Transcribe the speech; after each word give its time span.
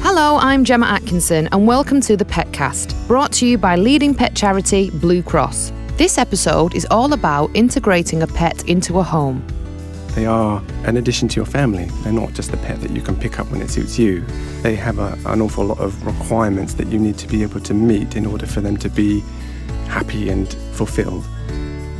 Hello, 0.00 0.38
I'm 0.38 0.64
Gemma 0.64 0.86
Atkinson, 0.86 1.48
and 1.50 1.66
welcome 1.66 2.00
to 2.02 2.16
the 2.16 2.24
Petcast, 2.24 2.94
brought 3.08 3.32
to 3.32 3.46
you 3.46 3.58
by 3.58 3.74
leading 3.74 4.14
pet 4.14 4.34
charity 4.34 4.90
Blue 4.90 5.22
Cross. 5.22 5.72
This 5.96 6.18
episode 6.18 6.74
is 6.74 6.86
all 6.90 7.12
about 7.12 7.50
integrating 7.54 8.22
a 8.22 8.26
pet 8.28 8.64
into 8.68 9.00
a 9.00 9.02
home. 9.02 9.44
They 10.14 10.24
are 10.24 10.62
an 10.84 10.96
addition 10.96 11.26
to 11.28 11.36
your 11.36 11.46
family. 11.46 11.86
They're 12.04 12.12
not 12.12 12.32
just 12.32 12.52
a 12.52 12.56
pet 12.58 12.80
that 12.80 12.92
you 12.92 13.02
can 13.02 13.16
pick 13.16 13.40
up 13.40 13.50
when 13.50 13.60
it 13.60 13.70
suits 13.70 13.98
you. 13.98 14.24
They 14.62 14.76
have 14.76 15.00
a, 15.00 15.18
an 15.26 15.42
awful 15.42 15.64
lot 15.64 15.78
of 15.80 16.06
requirements 16.06 16.74
that 16.74 16.86
you 16.86 16.98
need 16.98 17.18
to 17.18 17.26
be 17.26 17.42
able 17.42 17.60
to 17.60 17.74
meet 17.74 18.16
in 18.16 18.24
order 18.24 18.46
for 18.46 18.60
them 18.60 18.76
to 18.78 18.88
be 18.88 19.20
happy 19.88 20.30
and 20.30 20.48
fulfilled. 20.72 21.26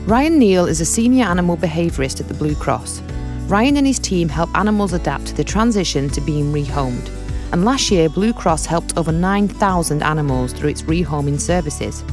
Ryan 0.07 0.41
Neile 0.41 0.69
is 0.69 0.81
a 0.81 0.87
senior 0.87 1.27
animal 1.27 1.57
behaviourist 1.57 2.21
at 2.21 2.29
the 2.29 2.35
Blue 2.35 2.55
Cross. 2.55 3.03
Ryan 3.49 3.77
and 3.77 3.87
his 3.87 3.99
team 3.99 4.29
help 4.29 4.57
animals 4.57 4.93
adapt 4.93 5.27
to 5.27 5.35
the 5.35 5.45
transition 5.45 6.09
to 6.11 6.21
being 6.21 6.53
rehomed. 6.53 7.11
And 7.53 7.65
last 7.65 7.91
year, 7.91 8.09
Blue 8.09 8.33
Cross 8.33 8.67
helped 8.67 8.97
over 8.97 9.11
9,000 9.11 10.03
animals 10.03 10.53
through 10.53 10.71
its 10.71 10.83
rehoming 10.83 11.41
services. 11.41 12.05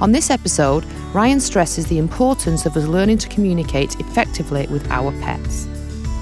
On 0.00 0.12
this 0.12 0.30
episode, 0.30 0.84
Ryan 1.14 1.40
stresses 1.40 1.86
the 1.86 1.98
importance 1.98 2.66
of 2.66 2.76
us 2.76 2.86
learning 2.86 3.18
to 3.18 3.28
communicate 3.28 3.98
effectively 4.00 4.66
with 4.66 4.90
our 4.90 5.12
pets. 5.20 5.66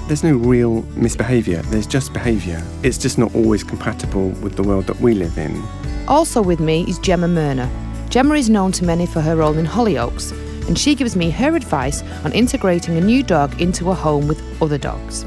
There's 0.07 0.23
no 0.23 0.35
real 0.35 0.83
misbehaviour, 0.95 1.61
there's 1.63 1.87
just 1.87 2.13
behaviour. 2.13 2.63
It's 2.83 2.97
just 2.97 3.17
not 3.17 3.33
always 3.33 3.63
compatible 3.63 4.29
with 4.41 4.55
the 4.55 4.63
world 4.63 4.85
that 4.87 4.99
we 4.99 5.13
live 5.13 5.37
in. 5.37 5.61
Also 6.07 6.41
with 6.41 6.59
me 6.59 6.85
is 6.87 6.99
Gemma 6.99 7.27
Merna. 7.27 7.69
Gemma 8.09 8.35
is 8.35 8.49
known 8.49 8.71
to 8.73 8.85
many 8.85 9.05
for 9.05 9.21
her 9.21 9.37
role 9.37 9.57
in 9.57 9.65
Hollyoaks, 9.65 10.31
and 10.67 10.77
she 10.77 10.93
gives 10.93 11.15
me 11.15 11.29
her 11.31 11.55
advice 11.55 12.03
on 12.23 12.31
integrating 12.33 12.97
a 12.97 13.01
new 13.01 13.23
dog 13.23 13.59
into 13.61 13.89
a 13.89 13.93
home 13.93 14.27
with 14.27 14.41
other 14.61 14.77
dogs. 14.77 15.25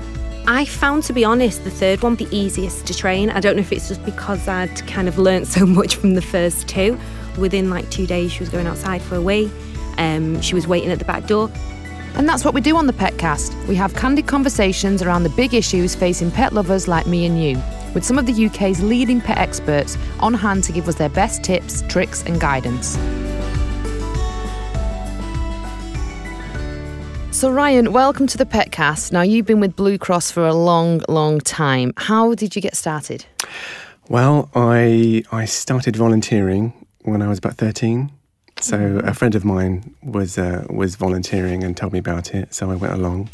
I 0.49 0.65
found, 0.65 1.03
to 1.05 1.13
be 1.13 1.25
honest, 1.25 1.65
the 1.65 1.71
third 1.71 2.03
one 2.03 2.15
the 2.15 2.29
easiest 2.31 2.87
to 2.87 2.95
train. 2.95 3.31
I 3.31 3.41
don't 3.41 3.57
know 3.57 3.63
if 3.63 3.73
it's 3.73 3.89
just 3.89 4.05
because 4.05 4.47
I'd 4.47 4.87
kind 4.87 5.09
of 5.09 5.19
learnt 5.19 5.47
so 5.49 5.67
much 5.67 5.97
from 5.97 6.15
the 6.15 6.23
first 6.23 6.69
two. 6.69 6.99
Within 7.37 7.69
like 7.69 7.91
two 7.91 8.07
days, 8.07 8.33
she 8.33 8.41
was 8.41 8.49
going 8.49 8.67
outside 8.67 9.03
for 9.03 9.17
a 9.17 9.21
wee. 9.21 9.51
Um, 9.99 10.41
she 10.41 10.55
was 10.55 10.69
waiting 10.69 10.91
at 10.91 11.01
the 11.01 11.05
back 11.05 11.27
door. 11.27 11.51
And 12.15 12.29
that's 12.29 12.45
what 12.45 12.55
we 12.55 12.61
do 12.61 12.77
on 12.77 12.87
the 12.87 12.93
Petcast. 12.93 13.67
We 13.67 13.75
have 13.75 13.95
candid 13.95 14.27
conversations 14.27 15.03
around 15.03 15.25
the 15.25 15.31
big 15.31 15.53
issues 15.53 15.95
facing 15.95 16.31
pet 16.31 16.53
lovers 16.53 16.87
like 16.87 17.07
me 17.07 17.27
and 17.27 17.43
you, 17.43 17.61
with 17.93 18.05
some 18.05 18.19
of 18.19 18.25
the 18.25 18.47
UK's 18.47 18.83
leading 18.83 19.21
pet 19.21 19.39
experts 19.39 19.99
on 20.21 20.33
hand 20.33 20.65
to 20.65 20.73
give 20.73 20.89
us 20.89 20.95
their 20.95 21.11
best 21.11 21.43
tips, 21.43 21.83
tricks, 21.89 22.23
and 22.23 22.41
guidance. 22.41 22.97
So, 27.37 27.51
Ryan, 27.51 27.93
welcome 27.93 28.27
to 28.29 28.39
the 28.39 28.47
Petcast. 28.47 29.13
Now, 29.13 29.21
you've 29.21 29.45
been 29.45 29.61
with 29.61 29.77
Blue 29.77 29.99
Cross 29.99 30.31
for 30.31 30.47
a 30.47 30.55
long, 30.55 31.03
long 31.07 31.39
time. 31.41 31.93
How 31.99 32.35
did 32.35 32.57
you 32.57 32.63
get 32.63 32.75
started? 32.75 33.27
Well, 34.09 34.49
I 34.55 35.23
I 35.31 35.45
started 35.45 35.97
volunteering 35.97 36.73
when 37.03 37.21
I 37.21 37.29
was 37.29 37.37
about 37.37 37.59
thirteen. 37.59 38.11
So 38.59 39.03
a 39.05 39.13
friend 39.13 39.35
of 39.35 39.45
mine 39.45 39.95
was 40.03 40.39
uh, 40.39 40.65
was 40.71 40.97
volunteering 40.97 41.63
and 41.63 41.77
told 41.77 41.93
me 41.93 41.99
about 41.99 42.35
it. 42.35 42.55
So 42.55 42.71
I 42.71 42.75
went 42.75 42.95
along, 42.95 43.29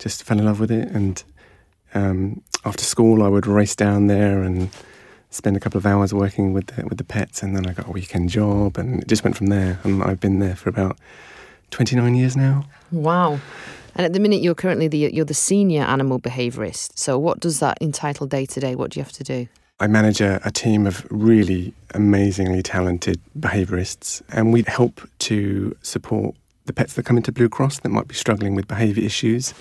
just 0.00 0.24
fell 0.24 0.40
in 0.40 0.44
love 0.44 0.58
with 0.58 0.72
it, 0.72 0.88
and 0.88 1.22
um, 1.94 2.42
after 2.64 2.82
school 2.82 3.22
I 3.22 3.28
would 3.28 3.46
race 3.46 3.76
down 3.76 4.08
there 4.08 4.42
and 4.42 4.68
spend 5.30 5.56
a 5.56 5.60
couple 5.60 5.78
of 5.78 5.86
hours 5.86 6.12
working 6.12 6.54
with 6.54 6.66
the, 6.74 6.84
with 6.86 6.98
the 6.98 7.04
pets, 7.04 7.44
and 7.44 7.54
then 7.54 7.68
I 7.68 7.72
got 7.72 7.86
a 7.86 7.92
weekend 7.92 8.30
job, 8.30 8.78
and 8.78 9.00
it 9.00 9.06
just 9.06 9.22
went 9.22 9.36
from 9.36 9.46
there. 9.46 9.78
And 9.84 10.02
I've 10.02 10.18
been 10.18 10.40
there 10.40 10.56
for 10.56 10.70
about 10.70 10.98
twenty 11.70 11.96
nine 11.96 12.14
years 12.14 12.36
now. 12.36 12.64
Wow. 12.90 13.40
And 13.94 14.04
at 14.04 14.12
the 14.12 14.20
minute, 14.20 14.40
you're 14.40 14.54
currently 14.54 14.86
the 14.86 15.10
you're 15.12 15.24
the 15.24 15.34
senior 15.34 15.82
animal 15.82 16.20
behaviourist. 16.20 16.96
So, 16.96 17.18
what 17.18 17.40
does 17.40 17.58
that 17.60 17.78
entitle 17.80 18.26
day 18.26 18.46
to 18.46 18.60
day? 18.60 18.74
What 18.76 18.92
do 18.92 19.00
you 19.00 19.04
have 19.04 19.12
to 19.12 19.24
do? 19.24 19.48
I 19.80 19.86
manage 19.86 20.20
a, 20.20 20.40
a, 20.44 20.50
team 20.50 20.88
of 20.88 21.06
really 21.08 21.72
amazingly 21.94 22.62
talented 22.62 23.20
behaviourists, 23.38 24.22
and 24.32 24.52
we 24.52 24.64
help 24.66 25.08
to 25.20 25.76
support 25.82 26.34
the 26.66 26.72
pets 26.72 26.94
that 26.94 27.04
come 27.04 27.16
into 27.16 27.30
Blue 27.30 27.48
Cross 27.48 27.80
that 27.80 27.90
might 27.90 28.08
be 28.08 28.14
struggling 28.14 28.56
with 28.56 28.66
behaviour 28.66 29.04
issues, 29.04 29.54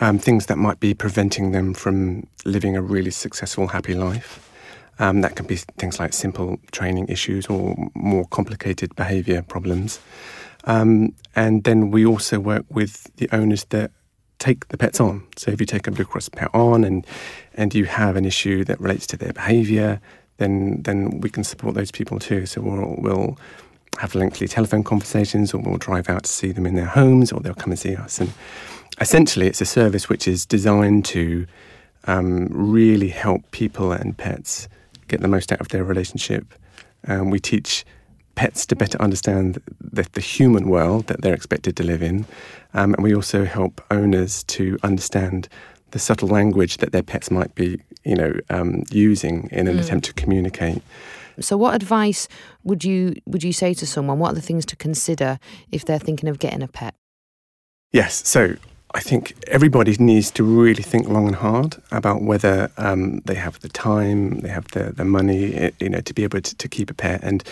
um, 0.00 0.18
things 0.18 0.46
that 0.46 0.56
might 0.56 0.78
be 0.78 0.92
preventing 0.92 1.52
them 1.52 1.72
from 1.72 2.26
living 2.44 2.76
a 2.76 2.82
really 2.82 3.10
successful, 3.10 3.68
happy 3.68 3.94
life. 3.94 4.46
Um, 4.98 5.22
that 5.22 5.36
can 5.36 5.46
be 5.46 5.56
things 5.56 5.98
like 5.98 6.12
simple 6.12 6.58
training 6.72 7.08
issues 7.08 7.46
or 7.46 7.74
more 7.94 8.26
complicated 8.26 8.94
behaviour 8.94 9.40
problems. 9.40 9.98
Um, 10.64 11.14
and 11.34 11.64
then 11.64 11.90
we 11.90 12.04
also 12.04 12.38
work 12.38 12.64
with 12.70 13.10
the 13.16 13.28
owners 13.32 13.64
that 13.70 13.90
take 14.38 14.68
the 14.68 14.78
pets 14.78 15.00
on. 15.00 15.26
So 15.36 15.50
if 15.50 15.60
you 15.60 15.66
take 15.66 15.86
a 15.86 15.90
Blue 15.90 16.04
Cross 16.04 16.30
pet 16.30 16.48
on 16.54 16.84
and 16.84 17.06
and 17.54 17.74
you 17.74 17.84
have 17.84 18.16
an 18.16 18.24
issue 18.24 18.64
that 18.64 18.80
relates 18.80 19.06
to 19.08 19.16
their 19.16 19.32
behaviour, 19.32 20.00
then 20.38 20.82
then 20.82 21.20
we 21.20 21.30
can 21.30 21.44
support 21.44 21.74
those 21.74 21.90
people 21.90 22.18
too. 22.18 22.46
So 22.46 22.60
we'll, 22.62 22.96
we'll 22.98 23.38
have 23.98 24.14
lengthy 24.14 24.48
telephone 24.48 24.84
conversations, 24.84 25.52
or 25.52 25.60
we'll 25.60 25.78
drive 25.78 26.08
out 26.08 26.24
to 26.24 26.30
see 26.30 26.52
them 26.52 26.66
in 26.66 26.74
their 26.74 26.86
homes, 26.86 27.32
or 27.32 27.40
they'll 27.40 27.54
come 27.54 27.72
and 27.72 27.78
see 27.78 27.96
us. 27.96 28.20
And 28.20 28.32
essentially, 29.00 29.46
it's 29.46 29.60
a 29.60 29.66
service 29.66 30.08
which 30.08 30.26
is 30.26 30.46
designed 30.46 31.04
to 31.06 31.46
um, 32.06 32.48
really 32.50 33.08
help 33.08 33.50
people 33.50 33.92
and 33.92 34.16
pets 34.16 34.68
get 35.08 35.20
the 35.20 35.28
most 35.28 35.52
out 35.52 35.60
of 35.60 35.68
their 35.68 35.84
relationship. 35.84 36.54
Um, 37.06 37.30
we 37.30 37.40
teach 37.40 37.84
pets 38.40 38.64
to 38.64 38.74
better 38.74 38.98
understand 39.02 39.60
the, 39.92 40.06
the, 40.12 40.20
human 40.22 40.70
world 40.70 41.08
that 41.08 41.20
they're 41.20 41.34
expected 41.34 41.76
to 41.76 41.82
live 41.82 42.02
in. 42.02 42.24
Um, 42.72 42.94
and 42.94 43.02
we 43.02 43.14
also 43.14 43.44
help 43.44 43.82
owners 43.90 44.44
to 44.44 44.78
understand 44.82 45.46
the 45.90 45.98
subtle 45.98 46.28
language 46.28 46.78
that 46.78 46.90
their 46.92 47.02
pets 47.02 47.30
might 47.30 47.54
be, 47.54 47.82
you 48.02 48.14
know, 48.14 48.32
um, 48.48 48.84
using 48.90 49.50
in 49.52 49.68
an 49.68 49.76
mm. 49.76 49.80
attempt 49.82 50.06
to 50.06 50.14
communicate. 50.14 50.80
So, 51.38 51.58
what 51.58 51.74
advice 51.74 52.28
would 52.64 52.82
you 52.82 53.14
would 53.26 53.44
you 53.44 53.52
say 53.52 53.74
to 53.74 53.86
someone? 53.86 54.18
What 54.18 54.32
are 54.32 54.38
the 54.40 54.48
things 54.50 54.64
to 54.66 54.76
consider 54.76 55.38
if 55.70 55.84
they're 55.84 56.04
thinking 56.08 56.30
of 56.30 56.38
getting 56.38 56.62
a 56.62 56.68
pet? 56.68 56.94
Yes. 57.92 58.26
So, 58.26 58.56
I 58.94 59.00
think 59.00 59.34
everybody 59.48 59.96
needs 59.98 60.30
to 60.32 60.42
really 60.42 60.82
think 60.82 61.08
long 61.08 61.26
and 61.26 61.36
hard 61.36 61.76
about 61.90 62.22
whether 62.22 62.70
um, 62.78 63.20
they 63.26 63.34
have 63.34 63.60
the 63.60 63.68
time, 63.68 64.40
they 64.40 64.48
have 64.48 64.68
the, 64.68 64.92
the 64.92 65.04
money, 65.04 65.54
eh, 65.54 65.70
you 65.78 65.90
know, 65.90 66.00
to 66.00 66.14
be 66.14 66.24
able 66.24 66.40
to, 66.40 66.54
to 66.56 66.68
keep 66.68 66.90
a 66.90 66.94
pet. 66.94 67.20
And 67.22 67.44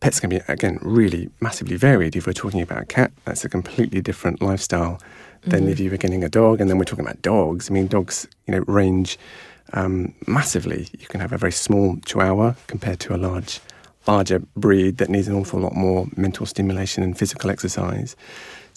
pets 0.00 0.20
can 0.20 0.30
be 0.30 0.40
again 0.48 0.78
really 0.82 1.30
massively 1.40 1.76
varied. 1.76 2.16
If 2.16 2.26
we're 2.26 2.32
talking 2.32 2.62
about 2.62 2.82
a 2.82 2.86
cat, 2.86 3.12
that's 3.24 3.44
a 3.44 3.48
completely 3.48 4.00
different 4.00 4.40
lifestyle 4.40 5.00
than 5.42 5.62
mm-hmm. 5.62 5.70
if 5.70 5.80
you 5.80 5.90
were 5.90 5.96
getting 5.96 6.24
a 6.24 6.28
dog. 6.28 6.60
And 6.60 6.68
then 6.68 6.78
we're 6.78 6.84
talking 6.84 7.04
about 7.04 7.22
dogs. 7.22 7.70
I 7.70 7.74
mean, 7.74 7.86
dogs, 7.86 8.26
you 8.46 8.54
know, 8.54 8.64
range 8.66 9.18
um, 9.72 10.14
massively. 10.26 10.88
You 10.98 11.06
can 11.06 11.20
have 11.20 11.32
a 11.32 11.38
very 11.38 11.52
small 11.52 11.96
Chihuahua 12.04 12.54
compared 12.66 13.00
to 13.00 13.14
a 13.14 13.18
large, 13.18 13.60
larger 14.06 14.40
breed 14.56 14.98
that 14.98 15.08
needs 15.08 15.28
an 15.28 15.34
awful 15.34 15.60
lot 15.60 15.74
more 15.74 16.06
mental 16.16 16.46
stimulation 16.46 17.02
and 17.02 17.16
physical 17.16 17.50
exercise. 17.50 18.16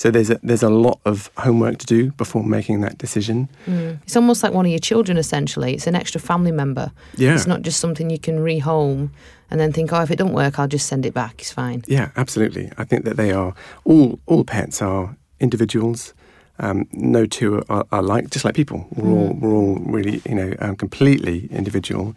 So 0.01 0.09
there's 0.09 0.31
a, 0.31 0.39
there's 0.41 0.63
a 0.63 0.69
lot 0.71 0.99
of 1.05 1.29
homework 1.37 1.77
to 1.77 1.85
do 1.85 2.09
before 2.13 2.43
making 2.43 2.81
that 2.81 2.97
decision. 2.97 3.47
Mm. 3.67 3.99
It's 4.01 4.15
almost 4.15 4.41
like 4.41 4.51
one 4.51 4.65
of 4.65 4.71
your 4.71 4.79
children, 4.79 5.15
essentially. 5.15 5.75
It's 5.75 5.85
an 5.85 5.93
extra 5.93 6.19
family 6.19 6.51
member. 6.51 6.91
Yeah. 7.17 7.35
It's 7.35 7.45
not 7.45 7.61
just 7.61 7.79
something 7.79 8.09
you 8.09 8.17
can 8.17 8.39
rehome 8.39 9.11
and 9.51 9.59
then 9.59 9.71
think, 9.71 9.93
oh, 9.93 10.01
if 10.01 10.09
it 10.09 10.15
don't 10.15 10.33
work, 10.33 10.57
I'll 10.57 10.67
just 10.67 10.87
send 10.87 11.05
it 11.05 11.13
back. 11.13 11.35
It's 11.37 11.53
fine. 11.53 11.83
Yeah, 11.85 12.09
absolutely. 12.15 12.71
I 12.79 12.83
think 12.83 13.05
that 13.05 13.15
they 13.15 13.31
are 13.31 13.53
all 13.83 14.19
all 14.25 14.43
pets 14.43 14.81
are 14.81 15.15
individuals. 15.39 16.15
Um, 16.57 16.87
no 16.93 17.27
two 17.27 17.63
are, 17.69 17.85
are, 17.91 18.01
like 18.01 18.31
just 18.31 18.43
like 18.43 18.55
people. 18.55 18.87
We're 18.95 19.03
mm. 19.03 19.15
all 19.15 19.33
we're 19.39 19.53
all 19.53 19.75
really 19.85 20.23
you 20.27 20.33
know 20.33 20.55
um, 20.57 20.77
completely 20.77 21.47
individual. 21.51 22.15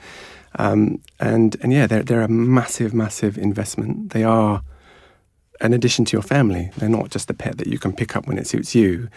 Um, 0.58 1.02
and 1.20 1.54
and 1.60 1.70
yeah, 1.70 1.86
they're 1.86 2.02
they're 2.02 2.22
a 2.22 2.28
massive 2.28 2.94
massive 2.94 3.36
investment. 3.36 4.14
They 4.14 4.24
are 4.24 4.62
an 5.60 5.72
addition 5.72 6.04
to 6.06 6.12
your 6.12 6.22
family. 6.22 6.70
They're 6.76 6.88
not 6.88 7.10
just 7.10 7.31
a 7.31 7.34
pet 7.34 7.59
that 7.59 7.66
you 7.66 7.78
can 7.78 7.92
pick 7.92 8.16
up 8.16 8.26
when 8.26 8.38
it 8.38 8.47
suits 8.47 8.75
you. 8.75 9.09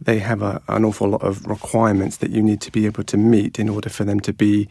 They 0.00 0.18
have 0.18 0.42
a, 0.42 0.60
an 0.68 0.84
awful 0.84 1.08
lot 1.08 1.22
of 1.22 1.46
requirements 1.46 2.18
that 2.18 2.30
you 2.30 2.42
need 2.42 2.60
to 2.62 2.72
be 2.72 2.86
able 2.86 3.04
to 3.04 3.16
meet 3.16 3.58
in 3.58 3.68
order 3.68 3.88
for 3.88 4.04
them 4.04 4.20
to 4.20 4.32
be 4.32 4.68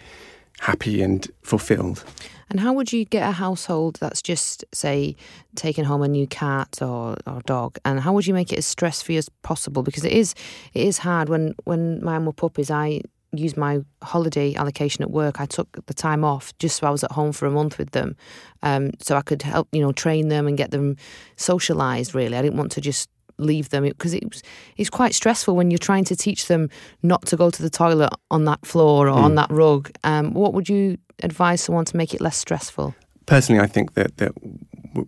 happy 0.59 1.01
and 1.01 1.27
fulfilled. 1.41 2.03
And 2.49 2.59
how 2.59 2.73
would 2.73 2.93
you 2.93 3.05
get 3.05 3.27
a 3.27 3.31
household 3.31 3.97
that's 3.99 4.21
just, 4.21 4.63
say, 4.73 5.15
taking 5.55 5.85
home 5.85 6.03
a 6.03 6.07
new 6.07 6.27
cat 6.27 6.81
or, 6.81 7.15
or 7.25 7.41
dog? 7.45 7.77
And 7.83 7.99
how 8.01 8.13
would 8.13 8.27
you 8.27 8.33
make 8.33 8.51
it 8.51 8.59
as 8.59 8.67
stress 8.67 9.01
free 9.01 9.17
as 9.17 9.29
possible? 9.41 9.81
Because 9.81 10.05
it 10.05 10.11
is 10.11 10.35
it 10.73 10.85
is 10.85 10.99
hard 10.99 11.29
when 11.29 11.55
when 11.63 12.03
mine 12.03 12.25
were 12.25 12.33
puppies. 12.33 12.69
I 12.69 13.01
used 13.33 13.57
my 13.57 13.81
holiday 14.01 14.55
allocation 14.55 15.03
at 15.03 15.11
work. 15.11 15.39
I 15.39 15.45
took 15.45 15.85
the 15.85 15.93
time 15.93 16.23
off 16.23 16.57
just 16.59 16.77
so 16.77 16.87
I 16.87 16.89
was 16.89 17.03
at 17.03 17.11
home 17.11 17.31
for 17.31 17.45
a 17.45 17.51
month 17.51 17.77
with 17.77 17.91
them, 17.91 18.15
um, 18.61 18.91
so 18.99 19.15
I 19.15 19.21
could 19.21 19.41
help 19.41 19.67
you 19.71 19.81
know 19.81 19.91
train 19.91 20.29
them 20.29 20.47
and 20.47 20.57
get 20.57 20.71
them 20.71 20.97
socialised. 21.37 22.13
Really, 22.13 22.37
I 22.37 22.41
didn't 22.41 22.57
want 22.57 22.71
to 22.73 22.81
just 22.81 23.09
leave 23.37 23.69
them 23.69 23.83
because 23.83 24.13
it, 24.13 24.23
it, 24.23 24.29
was 24.29 24.43
it's 24.77 24.89
quite 24.89 25.13
stressful 25.13 25.55
when 25.55 25.71
you're 25.71 25.77
trying 25.77 26.03
to 26.05 26.15
teach 26.15 26.47
them 26.47 26.69
not 27.01 27.25
to 27.25 27.35
go 27.35 27.49
to 27.49 27.61
the 27.61 27.69
toilet 27.69 28.11
on 28.29 28.45
that 28.45 28.65
floor 28.65 29.07
or 29.07 29.15
mm. 29.15 29.23
on 29.23 29.35
that 29.35 29.51
rug. 29.51 29.91
Um, 30.03 30.33
what 30.33 30.53
would 30.53 30.69
you 30.69 30.97
advise 31.21 31.61
someone 31.61 31.85
to 31.85 31.97
make 31.97 32.13
it 32.13 32.21
less 32.21 32.37
stressful? 32.37 32.95
Personally, 33.25 33.61
I 33.61 33.67
think 33.67 33.93
that 33.93 34.17
that 34.17 34.33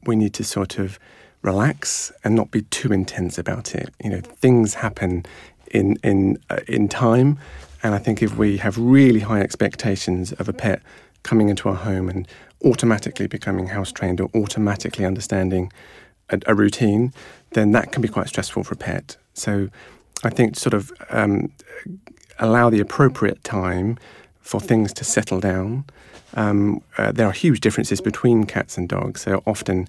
we 0.05 0.15
need 0.15 0.33
to 0.35 0.43
sort 0.43 0.79
of 0.79 0.99
relax 1.41 2.11
and 2.23 2.35
not 2.35 2.51
be 2.51 2.63
too 2.63 2.91
intense 2.91 3.37
about 3.37 3.75
it. 3.75 3.93
You 4.03 4.09
know, 4.09 4.21
things 4.21 4.75
happen 4.75 5.25
in 5.71 5.97
in 6.03 6.37
uh, 6.49 6.59
in 6.67 6.87
time 6.87 7.37
And 7.85 7.93
I 7.93 7.99
think 7.99 8.23
if 8.23 8.35
we 8.35 8.57
have 8.57 8.79
really 8.79 9.19
high 9.19 9.41
expectations 9.41 10.31
of 10.33 10.49
a 10.49 10.53
pet 10.53 10.81
coming 11.21 11.49
into 11.49 11.69
our 11.69 11.75
home 11.75 12.09
and 12.09 12.27
automatically 12.63 13.27
becoming 13.27 13.67
house 13.67 13.91
trained 13.91 14.19
or 14.19 14.27
automatically 14.33 15.05
understanding 15.05 15.71
a, 16.31 16.39
a, 16.47 16.55
routine, 16.55 17.13
then 17.51 17.73
that 17.73 17.91
can 17.91 18.01
be 18.01 18.07
quite 18.07 18.27
stressful 18.27 18.63
for 18.63 18.73
a 18.73 18.77
pet. 18.77 19.17
So 19.35 19.69
I 20.23 20.31
think 20.31 20.55
sort 20.55 20.73
of 20.73 20.91
um, 21.11 21.51
allow 22.39 22.71
the 22.71 22.79
appropriate 22.79 23.43
time 23.43 23.99
for 24.41 24.59
things 24.59 24.91
to 24.93 25.03
settle 25.03 25.39
down. 25.39 25.85
Um, 26.33 26.81
uh, 26.97 27.11
there 27.11 27.27
are 27.27 27.33
huge 27.33 27.59
differences 27.59 28.01
between 28.01 28.45
cats 28.45 28.79
and 28.79 28.89
dogs. 28.89 29.21
So 29.21 29.43
often, 29.45 29.87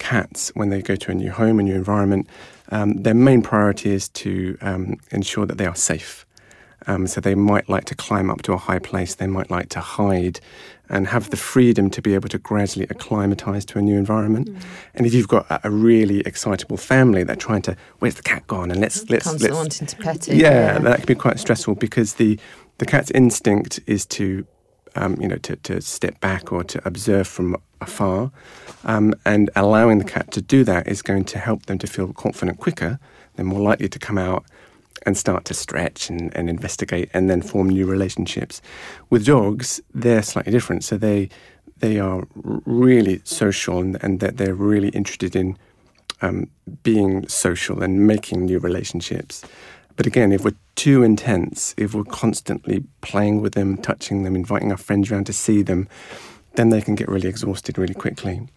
cats, 0.00 0.50
when 0.56 0.70
they 0.70 0.82
go 0.82 0.96
to 0.96 1.12
a 1.12 1.14
new 1.14 1.30
home, 1.30 1.60
a 1.60 1.62
new 1.62 1.76
environment, 1.76 2.26
um, 2.72 3.04
their 3.04 3.14
main 3.14 3.40
priority 3.40 3.92
is 3.92 4.08
to 4.08 4.58
um, 4.62 4.96
ensure 5.12 5.46
that 5.46 5.58
they 5.58 5.66
are 5.66 5.76
safe. 5.76 6.25
Um, 6.86 7.06
so 7.06 7.20
they 7.20 7.34
might 7.34 7.68
like 7.68 7.84
to 7.86 7.94
climb 7.94 8.30
up 8.30 8.42
to 8.42 8.52
a 8.52 8.56
high 8.56 8.78
place, 8.78 9.14
they 9.14 9.26
might 9.26 9.50
like 9.50 9.68
to 9.70 9.80
hide 9.80 10.40
and 10.88 11.08
have 11.08 11.30
the 11.30 11.36
freedom 11.36 11.90
to 11.90 12.00
be 12.00 12.14
able 12.14 12.28
to 12.28 12.38
gradually 12.38 12.86
acclimatise 12.90 13.64
to 13.64 13.78
a 13.78 13.82
new 13.82 13.96
environment. 13.96 14.48
Mm. 14.48 14.62
And 14.94 15.06
if 15.06 15.14
you've 15.14 15.26
got 15.26 15.50
a, 15.50 15.66
a, 15.66 15.70
really 15.70 16.20
excitable 16.20 16.76
family 16.76 17.24
that 17.24 17.40
trying 17.40 17.62
to, 17.62 17.76
where's 17.98 18.14
the 18.14 18.22
cat 18.22 18.46
gone? 18.46 18.70
And 18.70 18.80
let's 18.80 19.10
let's 19.10 19.24
Constantly 19.24 19.48
let's 19.48 19.56
wanting 19.56 19.86
to 19.88 19.96
pet 19.96 20.28
it. 20.28 20.36
Yeah, 20.36 20.50
yeah, 20.50 20.78
that 20.78 20.98
can 20.98 21.06
be 21.06 21.16
quite 21.16 21.40
stressful 21.40 21.74
because 21.74 22.14
the 22.14 22.38
the 22.78 22.86
cat's 22.86 23.10
instinct 23.10 23.80
is 23.86 24.06
to 24.06 24.46
um, 24.96 25.16
you 25.20 25.28
know, 25.28 25.36
to, 25.36 25.56
to 25.56 25.80
step 25.80 26.18
back 26.20 26.52
or 26.52 26.64
to 26.64 26.80
observe 26.86 27.28
from 27.28 27.56
afar. 27.80 28.32
Um, 28.84 29.14
and 29.24 29.50
allowing 29.54 29.98
the 29.98 30.04
cat 30.04 30.30
to 30.32 30.40
do 30.40 30.64
that 30.64 30.88
is 30.88 31.02
going 31.02 31.24
to 31.26 31.38
help 31.38 31.66
them 31.66 31.78
to 31.78 31.86
feel 31.86 32.12
confident 32.12 32.58
quicker. 32.58 32.98
They're 33.34 33.44
more 33.44 33.60
likely 33.60 33.88
to 33.88 33.98
come 33.98 34.18
out 34.18 34.44
and 35.04 35.16
start 35.16 35.44
to 35.46 35.54
stretch 35.54 36.10
and, 36.10 36.34
and 36.36 36.48
investigate 36.48 37.10
and 37.12 37.28
then 37.28 37.42
form 37.42 37.68
new 37.68 37.86
relationships. 37.86 38.62
With 39.10 39.26
dogs, 39.26 39.80
they're 39.94 40.22
slightly 40.22 40.52
different. 40.52 40.84
So 40.84 40.96
they 40.96 41.28
they 41.78 41.98
are 41.98 42.26
really 42.64 43.20
social 43.24 43.80
and, 43.80 44.02
and 44.02 44.20
that 44.20 44.38
they're 44.38 44.54
really 44.54 44.88
interested 44.90 45.36
in 45.36 45.58
um, 46.22 46.48
being 46.82 47.28
social 47.28 47.82
and 47.82 48.06
making 48.06 48.46
new 48.46 48.58
relationships. 48.58 49.44
But 49.96 50.06
again, 50.06 50.32
if 50.32 50.44
we're 50.44 50.56
too 50.74 51.02
intense, 51.02 51.74
if 51.76 51.94
we're 51.94 52.04
constantly 52.04 52.84
playing 53.00 53.40
with 53.40 53.54
them, 53.54 53.76
touching 53.76 54.22
them, 54.22 54.36
inviting 54.36 54.70
our 54.70 54.78
friends 54.78 55.10
around 55.10 55.26
to 55.26 55.32
see 55.32 55.62
them, 55.62 55.88
then 56.54 56.70
they 56.70 56.80
can 56.80 56.94
get 56.94 57.08
really 57.08 57.28
exhausted 57.28 57.78
really 57.78 57.94
quickly. 57.94 58.48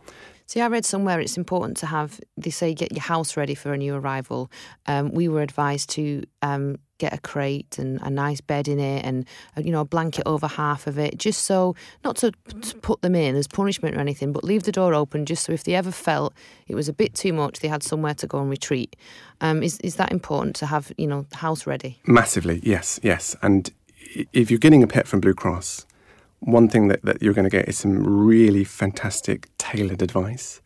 See, 0.50 0.62
I 0.62 0.66
read 0.68 0.84
somewhere 0.84 1.20
it's 1.20 1.38
important 1.38 1.78
to 1.78 1.86
have, 1.86 2.20
they 2.36 2.50
say, 2.50 2.74
get 2.74 2.92
your 2.92 3.04
house 3.04 3.38
ready 3.38 3.54
for 3.54 3.72
a 3.72 3.78
new 3.78 3.94
arrival. 3.94 4.50
Um, 4.88 5.12
we 5.12 5.28
were 5.28 5.44
advised 5.44 5.92
to 5.92 6.24
um, 6.42 6.78
get 6.98 7.14
a 7.14 7.20
crate 7.20 7.78
and 7.78 8.02
a 8.02 8.10
nice 8.10 8.42
bed 8.42 8.68
in 8.68 8.80
it 8.80 9.06
and, 9.06 9.28
uh, 9.56 9.62
you 9.62 9.72
know, 9.72 9.82
a 9.82 9.86
blanket 9.86 10.24
over 10.26 10.48
half 10.48 10.88
of 10.88 10.98
it, 10.98 11.20
just 11.20 11.46
so, 11.46 11.76
not 12.04 12.16
to, 12.16 12.32
to 12.62 12.76
put 12.78 13.04
them 13.04 13.14
in 13.14 13.36
as 13.36 13.48
punishment 13.48 13.96
or 13.96 14.00
anything, 14.00 14.34
but 14.34 14.44
leave 14.44 14.64
the 14.64 14.72
door 14.72 14.96
open 14.96 15.24
just 15.24 15.44
so 15.44 15.54
if 15.54 15.66
they 15.66 15.76
ever 15.76 15.92
felt 15.92 16.34
it 16.68 16.74
was 16.74 16.90
a 16.90 16.94
bit 16.94 17.14
too 17.14 17.32
much, 17.32 17.60
they 17.60 17.68
had 17.68 17.84
somewhere 17.84 18.16
to 18.16 18.26
go 18.26 18.40
and 18.40 18.50
retreat. 18.50 18.96
Um, 19.42 19.62
is, 19.62 19.78
is 19.82 19.98
that 19.98 20.12
important 20.12 20.56
to 20.56 20.66
have, 20.66 20.92
you 20.98 21.06
know, 21.06 21.28
the 21.30 21.38
house 21.38 21.68
ready? 21.68 22.00
Massively, 22.08 22.60
yes, 22.64 23.00
yes. 23.04 23.36
And 23.44 23.72
if 24.34 24.50
you're 24.50 24.58
getting 24.58 24.82
a 24.82 24.88
pet 24.88 25.08
from 25.08 25.20
Blue 25.20 25.36
Cross, 25.36 25.86
one 26.40 26.68
thing 26.68 26.88
that, 26.88 27.02
that 27.04 27.22
you're 27.22 27.34
going 27.34 27.50
to 27.50 27.56
get 27.56 27.68
is 27.68 27.78
some 27.78 28.04
really 28.04 28.64
fantastic 28.64 29.50
tailored 29.58 30.02
advice. 30.02 30.62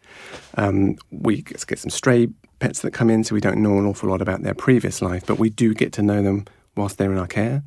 Um, 0.56 0.98
we 1.12 1.42
get 1.42 1.80
some 1.80 1.90
stray 1.90 2.28
pets 2.60 2.82
that 2.82 2.92
come 2.92 3.10
in, 3.10 3.24
so 3.24 3.34
we 3.36 3.42
don't 3.42 3.62
know 3.62 3.78
an 3.78 3.86
awful 3.86 4.10
lot 4.10 4.22
about 4.22 4.44
their 4.44 4.54
previous 4.54 5.02
life, 5.02 5.26
but 5.26 5.40
we 5.40 5.50
do 5.50 5.74
get 5.74 5.92
to 5.94 6.02
know 6.02 6.22
them 6.22 6.46
whilst 6.76 6.98
they're 6.98 7.12
in 7.12 7.18
our 7.18 7.28
care. 7.28 7.64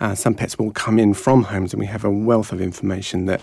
Uh, 0.00 0.14
some 0.14 0.34
pets 0.34 0.58
will 0.58 0.72
come 0.72 0.98
in 0.98 1.14
from 1.14 1.44
homes, 1.44 1.72
and 1.72 1.80
we 1.80 1.86
have 1.86 2.04
a 2.04 2.10
wealth 2.10 2.52
of 2.52 2.60
information 2.60 3.26
that 3.26 3.40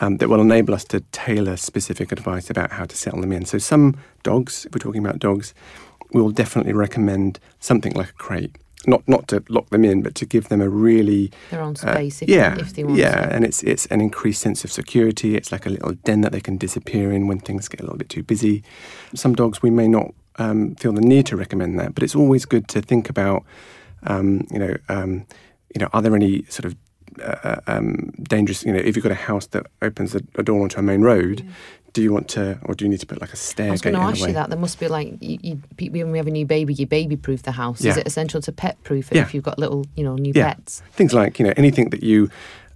um, 0.00 0.18
that 0.18 0.28
will 0.28 0.40
enable 0.40 0.74
us 0.74 0.84
to 0.84 1.00
tailor 1.10 1.56
specific 1.56 2.12
advice 2.12 2.50
about 2.50 2.70
how 2.70 2.84
to 2.84 2.96
settle 2.96 3.20
them 3.20 3.32
in. 3.32 3.44
So, 3.44 3.58
some 3.58 3.96
dogs, 4.22 4.64
if 4.64 4.72
we're 4.72 4.78
talking 4.78 5.04
about 5.04 5.18
dogs, 5.18 5.54
we'll 6.12 6.30
definitely 6.30 6.72
recommend 6.72 7.40
something 7.58 7.92
like 7.94 8.10
a 8.10 8.12
crate 8.12 8.56
not 8.86 9.06
not 9.08 9.28
to 9.28 9.42
lock 9.48 9.70
them 9.70 9.84
in, 9.84 10.02
but 10.02 10.14
to 10.16 10.26
give 10.26 10.48
them 10.48 10.60
a 10.60 10.68
really 10.68 11.32
their 11.50 11.62
own 11.62 11.74
uh, 11.82 11.92
space. 11.92 12.22
Uh, 12.22 12.24
if, 12.24 12.28
yeah, 12.28 12.58
if 12.58 12.74
they 12.74 12.84
want. 12.84 12.98
Yeah, 12.98 13.26
to. 13.26 13.34
and 13.34 13.44
it's 13.44 13.62
it's 13.62 13.86
an 13.86 14.00
increased 14.00 14.40
sense 14.40 14.64
of 14.64 14.70
security. 14.70 15.36
It's 15.36 15.50
like 15.52 15.66
a 15.66 15.70
little 15.70 15.92
den 15.92 16.20
that 16.22 16.32
they 16.32 16.40
can 16.40 16.56
disappear 16.56 17.12
in 17.12 17.26
when 17.26 17.40
things 17.40 17.68
get 17.68 17.80
a 17.80 17.82
little 17.82 17.98
bit 17.98 18.08
too 18.08 18.22
busy. 18.22 18.62
Some 19.14 19.34
dogs 19.34 19.62
we 19.62 19.70
may 19.70 19.88
not 19.88 20.14
um, 20.36 20.74
feel 20.76 20.92
the 20.92 21.00
need 21.00 21.26
to 21.26 21.36
recommend 21.36 21.78
that, 21.78 21.94
but 21.94 22.02
it's 22.02 22.14
always 22.14 22.44
good 22.44 22.68
to 22.68 22.80
think 22.80 23.10
about. 23.10 23.44
Um, 24.04 24.46
you 24.50 24.58
know, 24.58 24.76
um, 24.88 25.26
you 25.74 25.80
know, 25.80 25.88
are 25.92 26.02
there 26.02 26.14
any 26.14 26.44
sort 26.44 26.66
of 26.66 26.76
uh, 27.20 27.36
uh 27.44 27.60
um, 27.66 28.12
dangerous? 28.22 28.64
You 28.64 28.72
know, 28.72 28.78
if 28.78 28.94
you've 28.94 29.02
got 29.02 29.12
a 29.12 29.16
house 29.16 29.46
that 29.48 29.66
opens 29.82 30.14
a, 30.14 30.22
a 30.36 30.42
door 30.42 30.62
onto 30.62 30.78
a 30.78 30.82
main 30.82 31.02
road, 31.02 31.40
yeah 31.44 31.52
do 31.98 32.04
you 32.04 32.12
want 32.12 32.28
to, 32.28 32.60
or 32.62 32.74
do 32.74 32.84
you 32.84 32.88
need 32.88 33.00
to 33.00 33.06
put 33.06 33.20
like 33.20 33.32
a 33.32 33.36
stair? 33.36 33.66
Gate? 33.66 33.70
I 33.70 33.72
was 33.72 33.82
going 33.82 33.96
to 33.96 34.00
ask 34.02 34.20
you 34.20 34.32
that. 34.34 34.50
There 34.50 34.58
must 34.58 34.78
be 34.78 34.86
like, 34.86 35.14
you, 35.20 35.36
you, 35.42 35.90
when 35.90 36.12
we 36.12 36.18
have 36.18 36.28
a 36.28 36.30
new 36.30 36.46
baby, 36.46 36.72
you 36.72 36.86
baby 36.86 37.16
proof 37.16 37.42
the 37.42 37.50
house. 37.50 37.80
Yeah. 37.80 37.90
Is 37.90 37.96
it 37.96 38.06
essential 38.06 38.40
to 38.40 38.52
pet 38.52 38.80
proof 38.84 39.10
it 39.10 39.16
yeah. 39.16 39.22
if 39.22 39.34
you've 39.34 39.42
got 39.42 39.58
little, 39.58 39.84
you 39.96 40.04
know, 40.04 40.14
new 40.14 40.30
yeah. 40.32 40.54
pets? 40.54 40.80
Things 40.92 41.12
like, 41.12 41.40
you 41.40 41.44
know, 41.44 41.52
anything 41.56 41.90
that 41.90 42.04
you, 42.04 42.30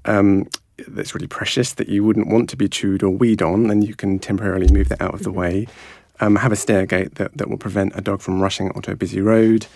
um, 0.07 0.49
that's 0.89 1.15
really 1.15 1.29
precious 1.29 1.75
that 1.75 1.89
you 1.89 2.03
wouldn't 2.03 2.27
want 2.27 2.51
to 2.51 2.57
be 2.57 2.69
chewed 2.69 3.05
or 3.05 3.11
weed 3.11 3.43
on, 3.43 3.69
then 3.69 3.81
you 3.81 3.95
can 3.95 4.19
temporarily 4.19 4.67
move 4.73 4.89
that 4.89 5.01
out 5.01 5.15
of 5.15 5.23
the 5.23 5.31
mm-hmm. 5.31 5.39
way. 5.39 5.67
Um, 6.19 6.35
have 6.35 6.51
a 6.51 6.57
stair 6.57 6.85
gate 6.85 7.15
that, 7.15 7.39
that 7.39 7.49
will 7.49 7.59
prevent 7.59 7.95
a 7.95 8.01
dog 8.01 8.23
from 8.23 8.41
rushing 8.41 8.73
onto 8.73 8.91
a 8.91 8.97
busy 8.97 9.21
road. 9.21 9.67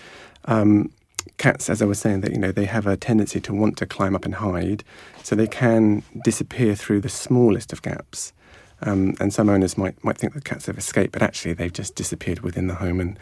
Um, 0.47 0.91
cats, 1.37 1.71
as 1.71 1.81
I 1.81 1.85
was 1.85 2.01
saying, 2.01 2.23
that 2.23 2.33
you 2.33 2.39
know 2.39 2.51
they 2.51 2.65
have 2.65 2.89
a 2.89 2.97
tendency 2.97 3.41
to 3.43 3.55
want 3.55 3.77
to 3.77 3.87
climb 3.87 4.17
up 4.17 4.25
and 4.25 4.35
hide, 4.35 4.83
so 5.23 5.37
they 5.37 5.47
can 5.47 6.03
disappear 6.25 6.75
through 6.75 7.03
the 7.03 7.09
smallest 7.09 7.73
of 7.73 7.83
gaps. 7.83 8.33
Um, 8.82 9.14
and 9.20 9.32
some 9.32 9.49
owners 9.49 9.78
might 9.78 10.02
might 10.05 10.19
think 10.19 10.34
the 10.34 10.40
cats 10.40 10.67
have 10.67 10.76
escaped, 10.76 11.12
but 11.12 11.23
actually 11.23 11.55
they've 11.55 11.73
just 11.73 11.94
disappeared 11.94 12.40
within 12.40 12.67
the 12.67 12.75
home, 12.75 13.00
and 13.00 13.19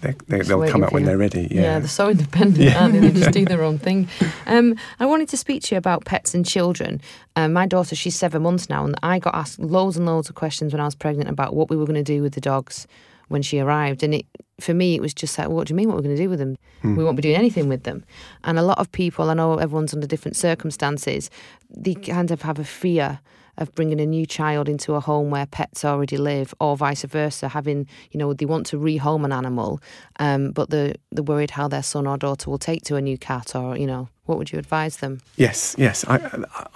they, 0.00 0.14
they, 0.28 0.54
will 0.54 0.68
come 0.68 0.84
out 0.84 0.92
when 0.92 1.04
they're 1.04 1.18
ready. 1.18 1.48
Yeah. 1.50 1.62
yeah. 1.62 1.78
they're 1.80 1.88
so 1.88 2.08
independent, 2.08 2.58
yeah. 2.58 2.80
aren't 2.80 2.94
they? 2.94 3.00
They 3.00 3.20
just 3.20 3.32
do 3.32 3.44
their 3.46 3.64
own 3.64 3.78
thing. 3.78 4.08
Um, 4.46 4.76
I 5.00 5.06
wanted 5.06 5.28
to 5.30 5.36
speak 5.36 5.62
to 5.64 5.74
you 5.74 5.78
about 5.78 6.04
pets 6.04 6.34
and 6.34 6.46
children. 6.46 7.00
Um, 7.34 7.52
my 7.52 7.66
daughter, 7.66 7.96
she's 7.96 8.16
seven 8.16 8.42
months 8.42 8.68
now, 8.68 8.84
and 8.84 8.94
I 9.02 9.18
got 9.18 9.34
asked 9.34 9.58
loads 9.58 9.96
and 9.96 10.06
loads 10.06 10.28
of 10.28 10.36
questions 10.36 10.72
when 10.72 10.80
I 10.80 10.84
was 10.84 10.94
pregnant 10.94 11.28
about 11.28 11.54
what 11.54 11.68
we 11.68 11.76
were 11.76 11.86
going 11.86 11.94
to 11.94 12.04
do 12.04 12.22
with 12.22 12.34
the 12.34 12.40
dogs 12.40 12.86
when 13.28 13.42
she 13.42 13.58
arrived, 13.58 14.02
and 14.02 14.14
it 14.14 14.26
for 14.60 14.74
me, 14.74 14.94
it 14.94 15.00
was 15.00 15.12
just 15.12 15.36
like, 15.36 15.48
what 15.48 15.66
do 15.66 15.72
you 15.72 15.76
mean? 15.76 15.88
What 15.88 15.96
we're 15.96 16.02
going 16.02 16.16
to 16.16 16.22
do 16.22 16.30
with 16.30 16.38
them? 16.38 16.56
Mm. 16.82 16.96
We 16.96 17.02
won't 17.02 17.16
be 17.16 17.22
doing 17.22 17.34
anything 17.34 17.68
with 17.68 17.82
them. 17.82 18.04
And 18.44 18.58
a 18.58 18.62
lot 18.62 18.78
of 18.78 18.92
people, 18.92 19.28
I 19.28 19.34
know 19.34 19.56
everyone's 19.56 19.92
under 19.92 20.06
different 20.06 20.36
circumstances, 20.36 21.30
they 21.68 21.94
kind 21.94 22.30
of 22.30 22.42
have 22.42 22.58
a 22.60 22.64
fear 22.64 23.18
of 23.58 23.74
bringing 23.74 24.00
a 24.00 24.06
new 24.06 24.26
child 24.26 24.68
into 24.68 24.94
a 24.94 25.00
home 25.00 25.30
where 25.30 25.46
pets 25.46 25.84
already 25.84 26.16
live, 26.16 26.54
or 26.60 26.76
vice 26.76 27.02
versa, 27.04 27.48
having 27.48 27.86
you 28.10 28.18
know 28.18 28.32
they 28.32 28.46
want 28.46 28.66
to 28.66 28.78
rehome 28.78 29.24
an 29.24 29.32
animal, 29.32 29.80
um, 30.18 30.52
but 30.52 30.70
they're 30.70 30.94
they're 31.10 31.22
worried 31.22 31.52
how 31.52 31.68
their 31.68 31.82
son 31.82 32.06
or 32.06 32.16
daughter 32.16 32.50
will 32.50 32.58
take 32.58 32.82
to 32.84 32.96
a 32.96 33.00
new 33.00 33.18
cat, 33.18 33.54
or 33.54 33.76
you 33.76 33.86
know, 33.86 34.08
what 34.24 34.38
would 34.38 34.52
you 34.52 34.58
advise 34.58 34.98
them? 34.98 35.20
Yes, 35.36 35.74
yes. 35.78 36.04
I, 36.08 36.16
I, 36.54 36.66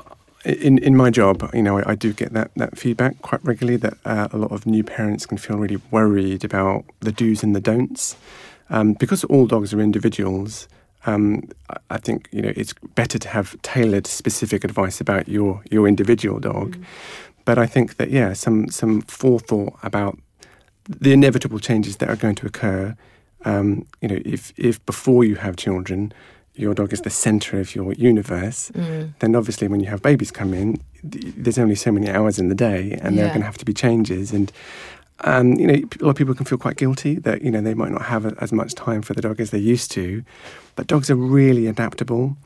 in 0.45 0.79
in 0.79 0.97
my 0.97 1.11
job, 1.11 1.51
you 1.53 1.63
know, 1.63 1.79
I, 1.79 1.93
I, 1.93 1.95
do 1.95 2.13
get 2.13 2.33
that 2.35 2.51
that 2.57 2.79
feedback 2.79 3.21
quite 3.23 3.45
regularly. 3.45 3.77
That 3.79 3.99
uh, 4.05 4.29
a 4.33 4.39
lot 4.39 4.53
of 4.53 4.67
new 4.67 4.85
parents 4.85 5.27
can 5.27 5.39
feel 5.39 5.57
really 5.57 5.81
worried 5.91 6.45
about 6.45 6.85
the 7.01 7.13
do's 7.13 7.43
and 7.43 7.55
the 7.55 7.61
don'ts, 7.61 8.17
um, 8.71 8.93
because 8.93 9.25
all 9.25 9.47
dogs 9.47 9.73
are 9.73 9.81
individuals 9.81 10.69
um, 11.07 11.49
I 11.91 11.99
think 11.99 12.29
you 12.33 12.43
know 12.43 12.53
it's 12.57 12.75
better 12.95 13.19
to 13.19 13.29
have 13.29 13.61
tailored, 13.63 14.07
specific 14.07 14.65
advice 14.65 15.01
about 15.01 15.29
your 15.29 15.63
your 15.71 15.89
individual 15.89 16.41
dog. 16.41 16.77
Mm. 16.77 16.85
But 17.45 17.59
I 17.59 17.67
think 17.67 17.97
that 17.97 18.11
yeah, 18.11 18.33
some 18.35 18.69
some 18.69 19.03
forethought 19.03 19.79
about 19.83 20.19
the 20.89 21.13
inevitable 21.13 21.59
changes 21.59 21.97
that 21.97 22.09
are 22.09 22.17
going 22.17 22.35
to 22.37 22.47
occur. 22.47 22.97
Um, 23.45 23.87
you 24.01 24.09
know, 24.09 24.21
if 24.25 24.53
if 24.57 24.85
before 24.87 25.25
you 25.25 25.37
have 25.37 25.57
children, 25.57 26.13
your 26.55 26.75
dog 26.75 26.93
is 26.93 27.03
the 27.03 27.11
center 27.11 27.61
of 27.61 27.75
your 27.75 27.93
universe, 27.93 28.71
mm. 28.75 29.13
then 29.21 29.37
obviously 29.37 29.69
when 29.69 29.81
you 29.81 29.87
have 29.87 30.03
babies 30.03 30.31
come 30.31 30.55
in, 30.55 30.81
there's 31.05 31.59
only 31.59 31.75
so 31.75 31.93
many 31.93 32.09
hours 32.11 32.39
in 32.39 32.49
the 32.49 32.55
day, 32.55 32.99
and 33.03 33.15
yeah. 33.15 33.23
there 33.23 33.27
are 33.27 33.35
going 33.35 33.41
to 33.41 33.47
have 33.47 33.59
to 33.59 33.65
be 33.65 33.75
changes. 33.75 34.33
And 34.33 34.51
um, 35.21 35.55
you 35.55 35.67
know, 35.67 35.75
a 35.75 36.05
lot 36.05 36.11
of 36.11 36.17
people 36.17 36.35
can 36.35 36.45
feel 36.45 36.59
quite 36.59 36.77
guilty 36.77 37.17
that 37.17 37.43
you 37.43 37.51
know 37.51 37.61
they 37.61 37.75
might 37.75 37.93
not 37.93 38.03
have 38.03 38.27
as 38.39 38.53
much 38.53 38.75
time 38.75 39.03
for 39.03 39.15
the 39.15 39.23
dog 39.23 39.41
as 39.41 39.51
they 39.51 39.59
used 39.59 39.91
to, 39.93 40.25
but 40.75 40.87
dogs 40.87 41.11
are 41.11 41.17
really 41.17 41.67
adaptable. 41.67 42.37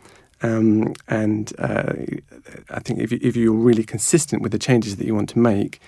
Um, 0.43 0.95
and 1.09 1.53
uh, 1.59 1.93
I 2.71 2.81
think 2.81 3.01
if, 3.01 3.13
you, 3.13 3.19
if 3.21 3.37
you're 3.37 3.53
really 3.53 3.85
consistent 3.85 4.43
with 4.43 4.53
the 4.53 4.59
changes 4.59 4.97
that 4.97 5.07
you 5.07 5.15
want 5.15 5.29
to 5.31 5.39
make, 5.39 5.81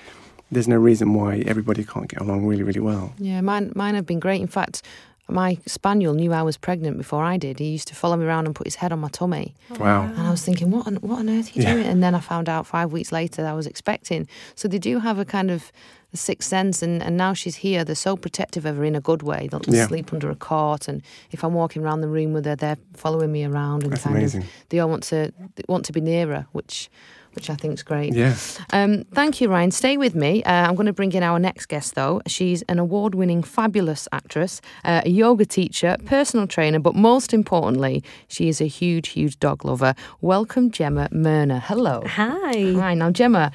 there's 0.51 0.69
no 0.69 0.77
reason 0.77 1.15
why 1.15 1.39
everybody 1.47 1.85
can't 1.85 2.09
get 2.09 2.21
along 2.21 2.45
really, 2.47 2.63
really 2.63 2.81
well. 2.81 3.15
Yeah, 3.19 3.41
mine, 3.41 3.73
mine 3.75 3.95
have 3.95 4.05
been 4.05 4.21
great. 4.21 4.43
In 4.43 4.49
fact, 4.49 4.83
my 5.29 5.57
spaniel 5.65 6.13
knew 6.13 6.33
I 6.33 6.43
was 6.43 6.59
pregnant 6.59 6.99
before 6.99 7.25
I 7.25 7.39
did. 7.39 7.59
He 7.59 7.71
used 7.71 7.89
to 7.89 7.95
follow 7.95 8.17
me 8.17 8.27
around 8.27 8.45
and 8.45 8.55
put 8.55 8.67
his 8.67 8.75
head 8.75 8.93
on 8.93 8.99
my 8.99 9.09
tummy. 9.09 9.55
Wow. 9.79 10.03
And 10.03 10.21
I 10.21 10.31
was 10.31 10.45
thinking, 10.45 10.71
what 10.71 10.87
on, 10.87 10.97
what 10.97 11.21
on 11.21 11.31
earth 11.31 11.57
are 11.57 11.59
you 11.59 11.63
yeah. 11.63 11.75
doing? 11.75 11.87
And 11.87 12.03
then 12.03 12.15
I 12.15 12.21
found 12.21 12.51
out 12.51 12.67
five 12.67 12.93
weeks 12.93 13.13
later 13.13 13.41
that 13.41 13.51
I 13.51 13.55
was 13.55 13.67
expecting. 13.67 14.29
So 14.55 14.69
they 14.69 14.79
do 14.79 14.99
have 14.99 15.19
a 15.19 15.25
kind 15.25 15.51
of 15.51 15.73
the 16.13 16.17
sixth 16.19 16.49
sense, 16.49 16.83
and, 16.83 17.03
and 17.03 17.17
now 17.17 17.33
she's 17.35 17.57
here. 17.57 17.85
They're 17.85 17.95
so 17.97 18.17
protective 18.17 18.65
of 18.67 18.77
her 18.77 18.85
in 18.85 18.95
a 18.95 19.01
good 19.01 19.23
way. 19.23 19.49
They'll 19.51 19.61
just 19.61 19.77
Yeah. 19.77 19.89
sleep 19.89 20.13
under 20.13 20.31
a 20.31 20.37
cot, 20.37 20.87
and 20.89 21.03
if 21.33 21.43
I'm 21.43 21.55
walking 21.55 21.83
around 21.83 22.03
the 22.03 22.09
room 22.09 22.33
with 22.33 22.45
her, 22.47 22.55
they're 22.55 22.79
following 22.95 23.33
me 23.33 23.45
around, 23.45 23.83
and 23.83 23.93
That's 23.93 24.05
kind 24.05 24.17
amazing. 24.19 24.43
of 24.43 24.49
they 24.69 24.79
all 24.79 24.89
want 24.91 25.03
to 25.05 25.33
they 25.57 25.65
want 25.69 25.85
to 25.87 25.93
be 25.93 26.01
near 26.01 26.27
her, 26.29 26.47
which 26.53 26.89
which 27.35 27.49
I 27.49 27.55
think 27.55 27.73
is 27.73 27.83
great. 27.83 28.13
Yeah. 28.15 28.35
Um, 28.75 29.05
thank 29.15 29.41
you, 29.41 29.49
Ryan. 29.49 29.71
Stay 29.71 29.97
with 29.97 30.15
me. 30.15 30.43
Uh, 30.45 30.53
I'm 30.69 30.75
going 30.75 30.85
to 30.85 30.93
bring 30.93 31.13
in 31.13 31.23
our 31.23 31.39
next 31.39 31.65
guest, 31.65 31.95
though. 31.95 32.21
She's 32.27 32.61
an 32.69 32.79
award 32.79 33.15
winning, 33.15 33.43
fabulous 33.43 34.07
actress, 34.13 34.61
uh, 34.85 35.01
a 35.07 35.09
yoga 35.09 35.47
teacher, 35.47 35.97
personal 36.05 36.47
trainer, 36.47 36.79
but 36.79 36.95
most 36.95 37.33
importantly, 37.33 38.05
she 38.29 38.49
is 38.51 38.61
a 38.61 38.67
huge, 38.67 39.09
huge 39.09 39.41
dog 39.41 39.65
lover. 39.65 39.95
Welcome, 40.21 40.71
Gemma 40.71 41.09
Merna. 41.11 41.59
Hello. 41.63 42.03
Hi. 42.07 42.75
Hi. 42.75 42.93
Now, 42.93 43.11
Gemma, 43.11 43.51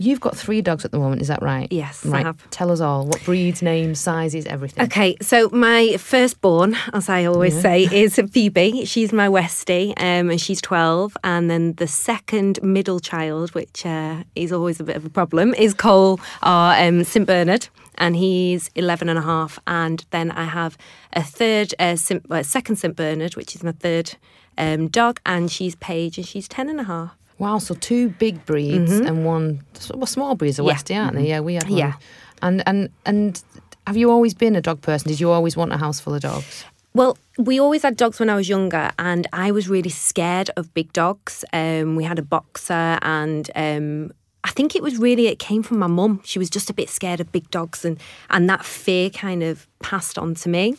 you've 0.00 0.20
got 0.20 0.34
three 0.36 0.62
dogs 0.62 0.84
at 0.84 0.90
the 0.92 0.98
moment, 0.98 1.20
is 1.20 1.28
that 1.28 1.42
right? 1.42 1.68
Yes, 1.70 2.04
I 2.06 2.08
Right. 2.08 2.26
have. 2.26 2.38
Tell 2.50 2.70
us 2.72 2.80
all. 2.80 3.06
What 3.06 3.22
breeds, 3.24 3.60
names, 3.62 4.00
sizes, 4.00 4.46
everything. 4.46 4.84
Okay, 4.86 5.16
so 5.20 5.50
my 5.52 5.96
firstborn, 5.98 6.74
as 6.94 7.08
I 7.10 7.26
always 7.26 7.54
Yeah. 7.56 7.60
say, 7.68 7.88
is 7.92 8.18
Phoebe. 8.32 8.86
She's 8.86 9.12
my 9.12 9.28
Westie, 9.28 9.90
um, 9.98 10.30
and 10.30 10.40
she's 10.40 10.60
12. 10.62 11.16
And 11.22 11.50
then 11.50 11.74
the 11.74 11.86
second 11.86 12.58
middle 12.62 12.98
child, 12.98 13.54
which 13.54 13.84
uh, 13.84 14.24
is 14.34 14.50
always 14.52 14.80
a 14.80 14.84
bit 14.84 14.96
of 14.96 15.04
a 15.04 15.10
problem, 15.10 15.52
is 15.54 15.74
Cole, 15.74 16.18
our 16.42 16.74
um, 16.82 17.04
St. 17.04 17.26
Bernard, 17.26 17.68
and 17.98 18.16
he's 18.16 18.70
11 18.74 19.10
and 19.10 19.18
a 19.18 19.22
half. 19.22 19.58
And 19.66 20.04
then 20.10 20.30
I 20.30 20.44
have 20.44 20.78
a 21.12 21.22
third, 21.22 21.74
uh, 21.78 21.96
St, 21.96 22.26
well, 22.28 22.42
second 22.42 22.76
St. 22.76 22.96
Bernard, 22.96 23.36
which 23.36 23.54
is 23.54 23.62
my 23.62 23.72
third 23.72 24.14
um, 24.56 24.88
dog, 24.88 25.20
and 25.26 25.50
she's 25.50 25.74
Paige, 25.76 26.16
and 26.18 26.26
she's 26.26 26.48
10 26.48 26.68
and 26.70 26.80
a 26.80 26.84
half. 26.84 27.12
Wow, 27.40 27.56
so 27.58 27.74
two 27.74 28.10
big 28.10 28.44
breeds 28.44 28.92
and 28.92 29.24
one 29.24 29.64
well, 29.94 30.06
small 30.06 30.34
breeds 30.34 30.60
are 30.60 30.62
Mm-hmm. 30.62 30.68
Yeah. 30.68 30.76
Westie, 30.76 31.04
aren't 31.04 31.16
they? 31.16 31.26
Yeah, 31.26 31.40
we 31.40 31.54
had 31.54 31.64
one. 31.64 31.78
Yeah. 31.78 31.94
And 32.42 32.62
and 32.66 32.90
and 33.06 33.42
have 33.86 33.96
you 33.96 34.10
always 34.10 34.34
been 34.34 34.54
a 34.56 34.60
dog 34.60 34.82
person? 34.82 35.08
Did 35.08 35.20
you 35.20 35.30
always 35.30 35.56
want 35.56 35.72
a 35.72 35.78
house 35.78 35.98
full 36.00 36.14
of 36.14 36.20
dogs? 36.20 36.64
Well, 36.92 37.16
we 37.38 37.58
always 37.58 37.82
had 37.82 37.96
dogs 37.96 38.20
when 38.20 38.28
I 38.28 38.34
was 38.34 38.48
younger, 38.48 38.90
and 38.98 39.26
I 39.32 39.52
was 39.52 39.68
really 39.68 39.90
scared 39.90 40.50
of 40.56 40.74
big 40.74 40.92
dogs. 40.92 41.44
Um, 41.52 41.96
we 41.96 42.04
had 42.04 42.18
a 42.18 42.22
boxer, 42.22 42.98
and 43.00 43.50
um, 43.54 44.12
I 44.44 44.50
think 44.50 44.76
it 44.76 44.82
was 44.82 44.98
really 44.98 45.28
it 45.28 45.38
came 45.38 45.62
from 45.62 45.78
my 45.78 45.86
mum. 45.86 46.20
She 46.24 46.38
was 46.38 46.50
just 46.50 46.68
a 46.68 46.74
bit 46.74 46.90
scared 46.90 47.20
of 47.20 47.32
big 47.32 47.50
dogs, 47.50 47.84
and 47.84 47.98
and 48.28 48.50
that 48.50 48.66
fear 48.66 49.08
kind 49.08 49.42
of 49.42 49.66
passed 49.78 50.18
on 50.18 50.34
to 50.34 50.48
me. 50.50 50.76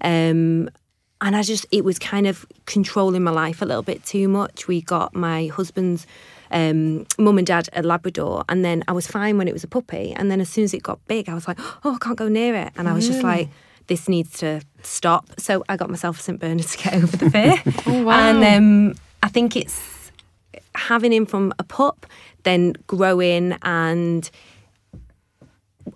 Um, 0.00 0.68
and 1.20 1.34
I 1.36 1.42
just 1.42 1.66
it 1.70 1.84
was 1.84 1.98
kind 1.98 2.26
of 2.26 2.44
controlling 2.66 3.22
my 3.22 3.30
life 3.30 3.62
a 3.62 3.64
little 3.64 3.82
bit 3.82 4.04
too 4.04 4.28
much. 4.28 4.66
We 4.68 4.80
got 4.82 5.14
my 5.14 5.46
husband's 5.46 6.06
um, 6.50 7.06
mum 7.18 7.38
and 7.38 7.46
dad 7.46 7.68
a 7.72 7.82
Labrador, 7.82 8.44
and 8.48 8.64
then 8.64 8.84
I 8.88 8.92
was 8.92 9.06
fine 9.06 9.38
when 9.38 9.48
it 9.48 9.52
was 9.52 9.64
a 9.64 9.68
puppy, 9.68 10.12
and 10.16 10.30
then 10.30 10.40
as 10.40 10.48
soon 10.48 10.64
as 10.64 10.74
it 10.74 10.82
got 10.82 11.04
big, 11.08 11.28
I 11.28 11.34
was 11.34 11.48
like, 11.48 11.58
oh, 11.84 11.94
I 11.94 11.98
can't 12.04 12.16
go 12.18 12.28
near 12.28 12.54
it, 12.54 12.72
and 12.76 12.88
I 12.88 12.92
was 12.92 13.06
just 13.06 13.22
like, 13.22 13.48
this 13.86 14.08
needs 14.08 14.38
to 14.38 14.60
stop. 14.82 15.26
So 15.38 15.64
I 15.68 15.76
got 15.76 15.90
myself 15.90 16.18
a 16.20 16.22
St 16.22 16.38
Bernard 16.40 16.66
to 16.66 16.78
get 16.78 16.94
over 16.94 17.16
the 17.16 17.30
fear, 17.30 17.54
Oh, 17.86 18.04
wow. 18.04 18.12
and 18.30 18.44
um, 18.44 18.94
I 19.22 19.28
think 19.28 19.56
it's 19.56 20.10
having 20.74 21.12
him 21.12 21.26
from 21.26 21.52
a 21.58 21.64
pup, 21.64 22.06
then 22.44 22.74
growing 22.86 23.56
and. 23.62 24.30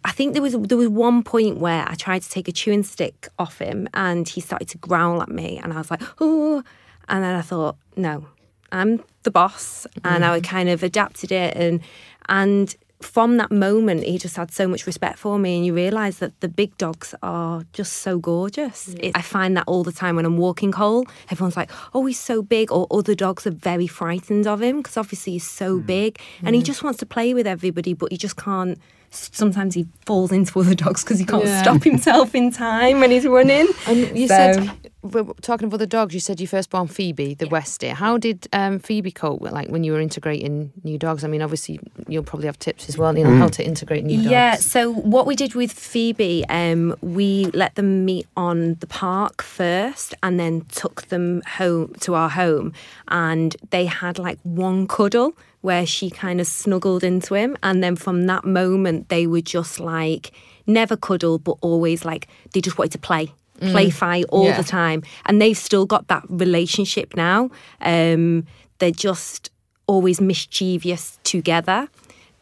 I 0.04 0.10
think 0.12 0.32
there 0.32 0.42
was 0.42 0.54
there 0.54 0.78
was 0.78 0.88
one 0.88 1.22
point 1.22 1.58
where 1.58 1.84
I 1.88 1.94
tried 1.94 2.22
to 2.22 2.30
take 2.30 2.48
a 2.48 2.52
chewing 2.52 2.82
stick 2.82 3.28
off 3.38 3.58
him 3.58 3.88
and 3.94 4.28
he 4.28 4.40
started 4.40 4.68
to 4.68 4.78
growl 4.78 5.22
at 5.22 5.28
me 5.28 5.58
and 5.62 5.72
I 5.72 5.78
was 5.78 5.90
like, 5.90 6.02
oh 6.20 6.62
and 7.08 7.24
then 7.24 7.34
I 7.34 7.42
thought, 7.42 7.76
no, 7.96 8.26
I'm 8.70 9.02
the 9.22 9.30
boss. 9.30 9.86
And 10.04 10.24
I 10.24 10.40
kind 10.40 10.68
of 10.68 10.82
adapted 10.82 11.32
it 11.32 11.56
and 11.56 11.80
and 12.28 12.74
from 13.00 13.36
that 13.36 13.52
moment 13.52 14.02
he 14.02 14.18
just 14.18 14.36
had 14.36 14.50
so 14.50 14.66
much 14.66 14.84
respect 14.84 15.20
for 15.20 15.38
me 15.38 15.56
and 15.56 15.64
you 15.64 15.72
realise 15.72 16.18
that 16.18 16.40
the 16.40 16.48
big 16.48 16.76
dogs 16.78 17.14
are 17.22 17.64
just 17.72 17.92
so 17.94 18.18
gorgeous. 18.18 18.88
It, 18.98 19.12
I 19.16 19.22
find 19.22 19.56
that 19.56 19.64
all 19.68 19.84
the 19.84 19.92
time 19.92 20.16
when 20.16 20.24
I'm 20.24 20.36
walking 20.36 20.72
Cole, 20.72 21.06
everyone's 21.30 21.56
like, 21.56 21.70
oh 21.94 22.06
he's 22.06 22.18
so 22.18 22.42
big 22.42 22.72
or 22.72 22.86
other 22.90 23.14
dogs 23.14 23.46
are 23.46 23.52
very 23.52 23.86
frightened 23.86 24.46
of 24.46 24.60
him 24.60 24.78
because 24.78 24.96
obviously 24.96 25.34
he's 25.34 25.48
so 25.48 25.78
mm. 25.78 25.86
big 25.86 26.20
and 26.42 26.56
he 26.56 26.62
just 26.62 26.82
wants 26.82 26.98
to 26.98 27.06
play 27.06 27.34
with 27.34 27.46
everybody 27.46 27.94
but 27.94 28.10
he 28.10 28.18
just 28.18 28.36
can't 28.36 28.78
sometimes 29.10 29.74
he 29.74 29.86
falls 30.06 30.32
into 30.32 30.58
other 30.60 30.74
dogs 30.74 31.02
because 31.04 31.18
he 31.18 31.24
can't 31.24 31.44
Yeah. 31.44 31.62
stop 31.62 31.82
himself 31.82 32.34
in 32.34 32.50
time 32.50 33.00
when 33.00 33.10
he's 33.10 33.26
running. 33.26 33.66
And 33.86 34.16
you 34.16 34.28
So- 34.28 34.34
said, 34.34 34.70
we're 35.02 35.24
talking 35.40 35.68
of 35.68 35.74
other 35.74 35.86
dogs, 35.86 36.12
you 36.12 36.20
said 36.20 36.40
your 36.40 36.48
firstborn 36.48 36.88
Phoebe, 36.88 37.34
the 37.34 37.46
Westie. 37.46 37.92
How 37.92 38.18
did 38.18 38.48
um, 38.52 38.78
Phoebe 38.80 39.10
cope 39.12 39.40
with, 39.40 39.52
like 39.52 39.68
when 39.68 39.84
you 39.84 39.92
were 39.92 40.00
integrating 40.00 40.72
new 40.82 40.98
dogs? 40.98 41.22
I 41.24 41.28
mean, 41.28 41.40
obviously 41.40 41.78
you'll 42.08 42.24
probably 42.24 42.46
have 42.46 42.58
tips 42.58 42.88
as 42.88 42.98
well, 42.98 43.16
you 43.16 43.24
know, 43.24 43.36
how 43.36 43.46
to 43.48 43.64
integrate 43.64 44.04
new 44.04 44.16
dogs. 44.18 44.28
Yeah, 44.30 44.54
so 44.56 44.92
what 44.92 45.24
we 45.26 45.36
did 45.36 45.54
with 45.54 45.72
Phoebe, 45.72 46.44
um, 46.48 46.94
we 47.00 47.46
let 47.54 47.76
them 47.76 48.04
meet 48.04 48.26
on 48.36 48.74
the 48.80 48.86
park 48.88 49.40
first 49.40 50.14
and 50.22 50.38
then 50.38 50.62
took 50.72 51.02
them 51.08 51.42
home 51.46 51.94
to 52.00 52.14
our 52.14 52.28
home. 52.28 52.72
And 53.06 53.56
they 53.70 53.86
had 53.86 54.18
like 54.18 54.38
one 54.42 54.86
cuddle 54.88 55.32
where 55.60 55.84
she 55.86 56.10
kind 56.10 56.40
of 56.40 56.46
snuggled 56.46 57.02
into 57.04 57.34
him. 57.34 57.56
And 57.62 57.82
then 57.82 57.96
from 57.96 58.26
that 58.26 58.44
moment, 58.44 59.08
they 59.08 59.26
were 59.26 59.40
just 59.40 59.80
like 59.80 60.32
never 60.66 60.96
cuddle, 60.96 61.38
but 61.38 61.56
always 61.60 62.04
like 62.04 62.28
they 62.52 62.60
just 62.60 62.78
wanted 62.78 62.92
to 62.92 62.98
play. 62.98 63.32
Play 63.60 63.90
fight 63.90 64.24
all 64.28 64.44
Yeah. 64.44 64.56
the 64.56 64.62
time, 64.62 65.02
and 65.26 65.42
they've 65.42 65.58
still 65.58 65.84
got 65.84 66.06
that 66.06 66.22
relationship 66.28 67.16
now. 67.16 67.50
Um, 67.80 68.46
they're 68.78 68.92
just 68.92 69.50
always 69.88 70.20
mischievous 70.20 71.18
together. 71.24 71.88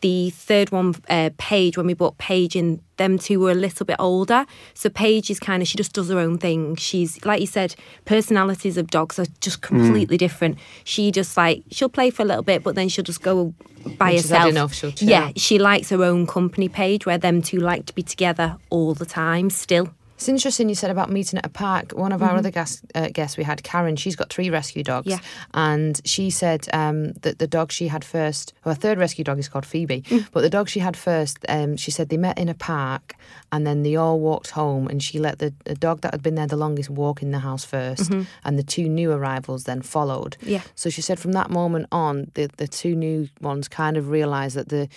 The 0.02 0.30
third 0.30 0.72
one, 0.72 0.94
uh, 1.08 1.30
Paige, 1.38 1.76
when 1.76 1.86
we 1.86 1.94
brought 1.94 2.18
Paige 2.18 2.54
in, 2.54 2.82
them 2.98 3.18
two 3.18 3.40
were 3.40 3.50
a 3.50 3.54
little 3.54 3.86
bit 3.86 3.96
older. 3.98 4.44
So 4.74 4.90
Paige 4.90 5.30
is 5.30 5.40
kind 5.40 5.62
of, 5.62 5.68
she 5.68 5.76
just 5.78 5.92
does 5.94 6.10
her 6.10 6.18
own 6.18 6.36
thing. 6.38 6.76
She's, 6.76 7.24
like 7.24 7.40
you 7.40 7.46
said, 7.46 7.74
personalities 8.04 8.76
of 8.76 8.88
dogs 8.88 9.18
are 9.18 9.26
just 9.40 9.62
completely 9.62 10.16
different. 10.16 10.58
She 10.84 11.10
just 11.10 11.36
like, 11.36 11.62
she'll 11.70 11.88
play 11.88 12.10
for 12.10 12.22
a 12.22 12.26
little 12.26 12.42
bit, 12.42 12.62
but 12.62 12.74
then 12.74 12.88
she'll 12.88 13.04
just 13.04 13.22
go 13.22 13.54
by 13.98 14.10
When 14.10 14.16
she's 14.16 14.28
had 14.28 14.36
herself. 14.36 14.50
enough, 14.50 14.74
she'll. 14.74 14.92
Yeah, 14.98 15.30
she 15.36 15.58
likes 15.58 15.88
her 15.90 16.04
own 16.04 16.26
company, 16.26 16.68
Paige, 16.68 17.06
where 17.06 17.18
them 17.18 17.40
two 17.40 17.58
like 17.58 17.86
to 17.86 17.94
be 17.94 18.02
together 18.02 18.58
all 18.70 18.94
the 18.94 19.06
time 19.06 19.50
still. 19.50 19.90
It's 20.16 20.28
interesting 20.28 20.68
you 20.68 20.74
said 20.74 20.90
about 20.90 21.10
meeting 21.10 21.38
at 21.38 21.44
a 21.46 21.50
park. 21.50 21.92
One 21.92 22.10
of 22.10 22.22
our 22.22 22.34
other 22.36 22.50
guests, 22.50 22.82
uh, 22.94 23.08
guests 23.12 23.36
we 23.36 23.44
had, 23.44 23.62
Karen, 23.62 23.96
she's 23.96 24.16
got 24.16 24.30
three 24.32 24.48
rescue 24.48 24.82
dogs. 24.82 25.06
Yeah. 25.06 25.18
And 25.52 26.00
she 26.04 26.30
said 26.30 26.68
um, 26.72 27.12
that 27.20 27.38
the 27.38 27.46
dog 27.46 27.70
she 27.70 27.88
had 27.88 28.02
first, 28.02 28.54
her 28.62 28.72
third 28.74 28.98
rescue 28.98 29.24
dog 29.24 29.38
is 29.38 29.48
called 29.48 29.66
Phoebe, 29.66 30.02
Mm. 30.02 30.26
but 30.32 30.40
the 30.40 30.50
dog 30.50 30.68
she 30.68 30.80
had 30.80 30.96
first, 30.96 31.38
um, 31.48 31.76
she 31.76 31.90
said 31.90 32.08
they 32.08 32.16
met 32.16 32.38
in 32.38 32.48
a 32.48 32.54
park 32.54 33.14
and 33.52 33.66
then 33.66 33.82
they 33.82 33.94
all 33.96 34.18
walked 34.18 34.50
home 34.50 34.88
and 34.88 35.02
she 35.02 35.18
let 35.18 35.38
the, 35.38 35.52
the 35.64 35.74
dog 35.74 36.00
that 36.00 36.14
had 36.14 36.22
been 36.22 36.34
there 36.34 36.46
the 36.46 36.56
longest 36.56 36.88
walk 36.90 37.22
in 37.22 37.30
the 37.30 37.38
house 37.40 37.64
1st 37.66 38.26
and 38.44 38.58
the 38.58 38.62
two 38.62 38.88
new 38.88 39.12
arrivals 39.12 39.64
then 39.64 39.82
followed. 39.82 40.36
Mm-hmm. 40.40 40.50
Yeah. 40.50 40.62
So 40.74 40.88
she 40.90 41.02
said 41.02 41.18
from 41.20 41.32
that 41.32 41.50
moment 41.50 41.86
on, 41.92 42.30
the, 42.34 42.48
the 42.56 42.68
two 42.68 42.96
new 42.96 43.28
ones 43.40 43.68
kind 43.68 43.96
of 43.98 44.08
realised 44.08 44.56
that 44.56 44.70
the 44.70 44.88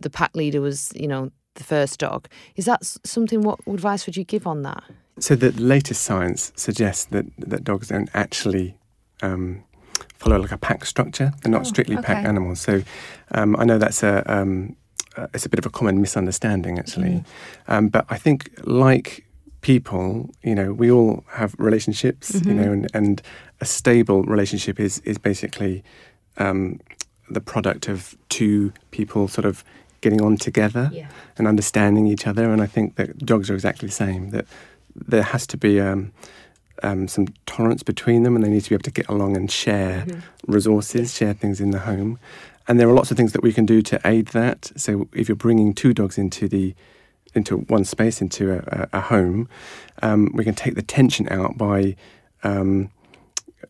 the 0.00 0.10
pack 0.10 0.34
leader 0.36 0.60
was, 0.60 0.92
you 0.94 1.08
know, 1.08 1.32
the 1.58 1.64
first 1.64 1.98
dog. 2.00 2.28
Is 2.56 2.64
that 2.64 2.84
something? 3.04 3.42
What 3.42 3.58
advice 3.66 4.06
would 4.06 4.16
you 4.16 4.24
give 4.24 4.46
on 4.46 4.62
that? 4.62 4.82
So 5.20 5.34
the 5.36 5.50
latest 5.52 6.02
science 6.02 6.52
suggests 6.56 7.04
that 7.06 7.26
that 7.38 7.64
dogs 7.64 7.88
don't 7.88 8.08
actually 8.14 8.76
um, 9.22 9.62
follow 10.16 10.38
like 10.38 10.52
a 10.52 10.58
pack 10.58 10.84
structure. 10.84 11.32
They're 11.42 11.52
not 11.52 11.62
Oh, 11.62 11.64
strictly 11.64 11.96
pack 11.96 12.24
animals. 12.24 12.60
So 12.60 12.82
um, 13.32 13.56
I 13.56 13.64
know 13.64 13.78
that's 13.78 14.02
a 14.02 14.22
um, 14.26 14.76
uh, 15.16 15.26
it's 15.34 15.44
a 15.46 15.48
bit 15.48 15.58
of 15.58 15.66
a 15.66 15.70
common 15.70 16.00
misunderstanding 16.00 16.78
actually. 16.78 17.24
Um, 17.66 17.88
but 17.88 18.04
I 18.08 18.16
think 18.18 18.50
like 18.64 19.24
people, 19.60 20.30
you 20.42 20.54
know, 20.54 20.72
we 20.72 20.90
all 20.90 21.24
have 21.32 21.54
relationships, 21.58 22.40
you 22.46 22.54
know, 22.54 22.72
and, 22.72 22.86
and 22.94 23.22
a 23.60 23.64
stable 23.64 24.22
relationship 24.22 24.78
is 24.80 25.00
is 25.00 25.18
basically 25.18 25.82
um, 26.36 26.78
the 27.28 27.40
product 27.40 27.88
of 27.88 28.16
two 28.28 28.72
people 28.90 29.26
sort 29.28 29.44
of 29.44 29.64
getting 30.00 30.20
on 30.22 30.36
together 30.36 30.90
Yeah. 30.92 31.08
and 31.36 31.46
understanding 31.46 32.06
each 32.06 32.26
other. 32.26 32.50
And 32.52 32.62
I 32.62 32.66
think 32.66 32.96
that 32.96 33.18
dogs 33.18 33.50
are 33.50 33.54
exactly 33.54 33.88
the 33.88 33.94
same. 33.94 34.30
That 34.30 34.46
there 34.94 35.22
has 35.22 35.46
to 35.48 35.56
be 35.56 35.80
um, 35.80 36.12
um, 36.82 37.08
some 37.08 37.26
tolerance 37.46 37.82
between 37.82 38.22
them, 38.22 38.34
and 38.36 38.44
they 38.44 38.48
need 38.50 38.64
to 38.64 38.70
be 38.70 38.74
able 38.74 38.82
to 38.84 38.90
get 38.90 39.08
along 39.08 39.36
and 39.36 39.50
share 39.50 40.04
resources, 40.46 41.14
share 41.14 41.34
things 41.34 41.60
in 41.60 41.70
the 41.70 41.80
home. 41.80 42.18
And 42.66 42.78
there 42.78 42.88
are 42.88 42.92
lots 42.94 43.10
of 43.10 43.16
things 43.16 43.32
that 43.32 43.42
we 43.42 43.52
can 43.52 43.64
do 43.66 43.80
to 43.82 44.00
aid 44.04 44.28
that. 44.28 44.70
So 44.76 45.08
if 45.12 45.28
you're 45.28 45.36
bringing 45.36 45.72
two 45.74 45.92
dogs 45.94 46.18
into 46.18 46.48
the 46.48 46.74
into 47.34 47.58
one 47.58 47.84
space, 47.84 48.22
into 48.22 48.52
a, 48.52 48.58
a, 48.92 48.98
a 48.98 49.00
home, 49.00 49.48
um, 50.02 50.30
we 50.34 50.44
can 50.44 50.54
take 50.54 50.74
the 50.74 50.82
tension 50.82 51.28
out 51.30 51.58
by 51.58 51.94
um, 52.42 52.90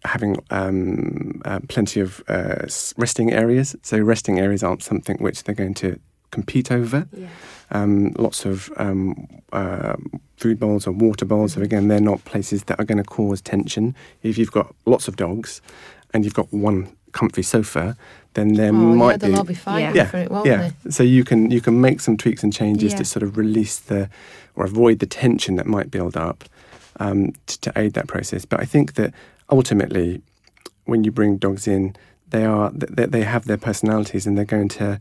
having 0.04 0.36
um, 0.50 1.42
uh, 1.44 1.58
plenty 1.68 2.00
of 2.00 2.22
uh, 2.28 2.66
resting 2.96 3.32
areas. 3.32 3.74
So 3.82 3.98
resting 3.98 4.38
areas 4.38 4.62
aren't 4.62 4.82
something 4.84 5.16
which 5.18 5.42
they're 5.44 5.54
going 5.56 5.74
to 5.74 5.98
compete 6.30 6.70
over. 6.70 7.06
Yeah. 7.16 7.28
Um, 7.70 8.12
lots 8.18 8.44
of 8.44 8.70
um, 8.76 9.28
uh, 9.52 9.96
food 10.36 10.58
bowls 10.58 10.86
or 10.86 10.92
water 10.92 11.24
bowls. 11.24 11.52
So 11.54 11.60
again, 11.60 11.88
they're 11.88 12.00
not 12.00 12.24
places 12.24 12.64
that 12.64 12.78
are 12.80 12.84
going 12.84 12.98
to 12.98 13.04
cause 13.04 13.40
tension. 13.40 13.94
If 14.22 14.38
you've 14.38 14.52
got 14.52 14.74
lots 14.86 15.08
of 15.08 15.16
dogs 15.16 15.60
and 16.14 16.24
you've 16.24 16.34
got 16.34 16.52
one 16.52 16.88
comfy 17.12 17.42
sofa, 17.42 17.96
then 18.34 18.54
there 18.54 18.68
oh, 18.68 18.72
might 18.72 19.22
yeah, 19.22 19.28
be 19.28 19.34
all 19.34 19.44
be 19.44 19.54
fighting 19.54 19.96
Yeah. 19.96 20.04
for 20.04 20.18
it, 20.18 20.30
yeah. 20.46 20.70
they? 20.84 20.90
So 20.90 21.02
you 21.02 21.24
can 21.24 21.50
you 21.50 21.60
can 21.60 21.80
make 21.80 22.00
some 22.00 22.16
tweaks 22.16 22.42
and 22.42 22.52
changes 22.52 22.92
Yeah. 22.92 22.98
to 22.98 23.04
sort 23.04 23.22
of 23.22 23.36
release 23.36 23.78
the 23.78 24.08
or 24.54 24.64
avoid 24.64 24.98
the 24.98 25.06
tension 25.06 25.56
that 25.56 25.66
might 25.66 25.90
build 25.90 26.16
up 26.16 26.44
um, 27.00 27.32
to, 27.46 27.60
to 27.60 27.72
aid 27.76 27.94
that 27.94 28.06
process. 28.06 28.44
But 28.44 28.60
I 28.60 28.64
think 28.64 28.94
that 28.94 29.14
ultimately, 29.50 30.22
when 30.84 31.04
you 31.04 31.10
bring 31.10 31.36
dogs 31.36 31.66
in, 31.66 31.96
they 32.30 32.44
are 32.44 32.70
they, 32.70 33.06
they 33.06 33.22
have 33.22 33.46
their 33.46 33.56
personalities 33.56 34.26
and 34.26 34.36
they're 34.36 34.44
going 34.44 34.68
to 34.68 35.00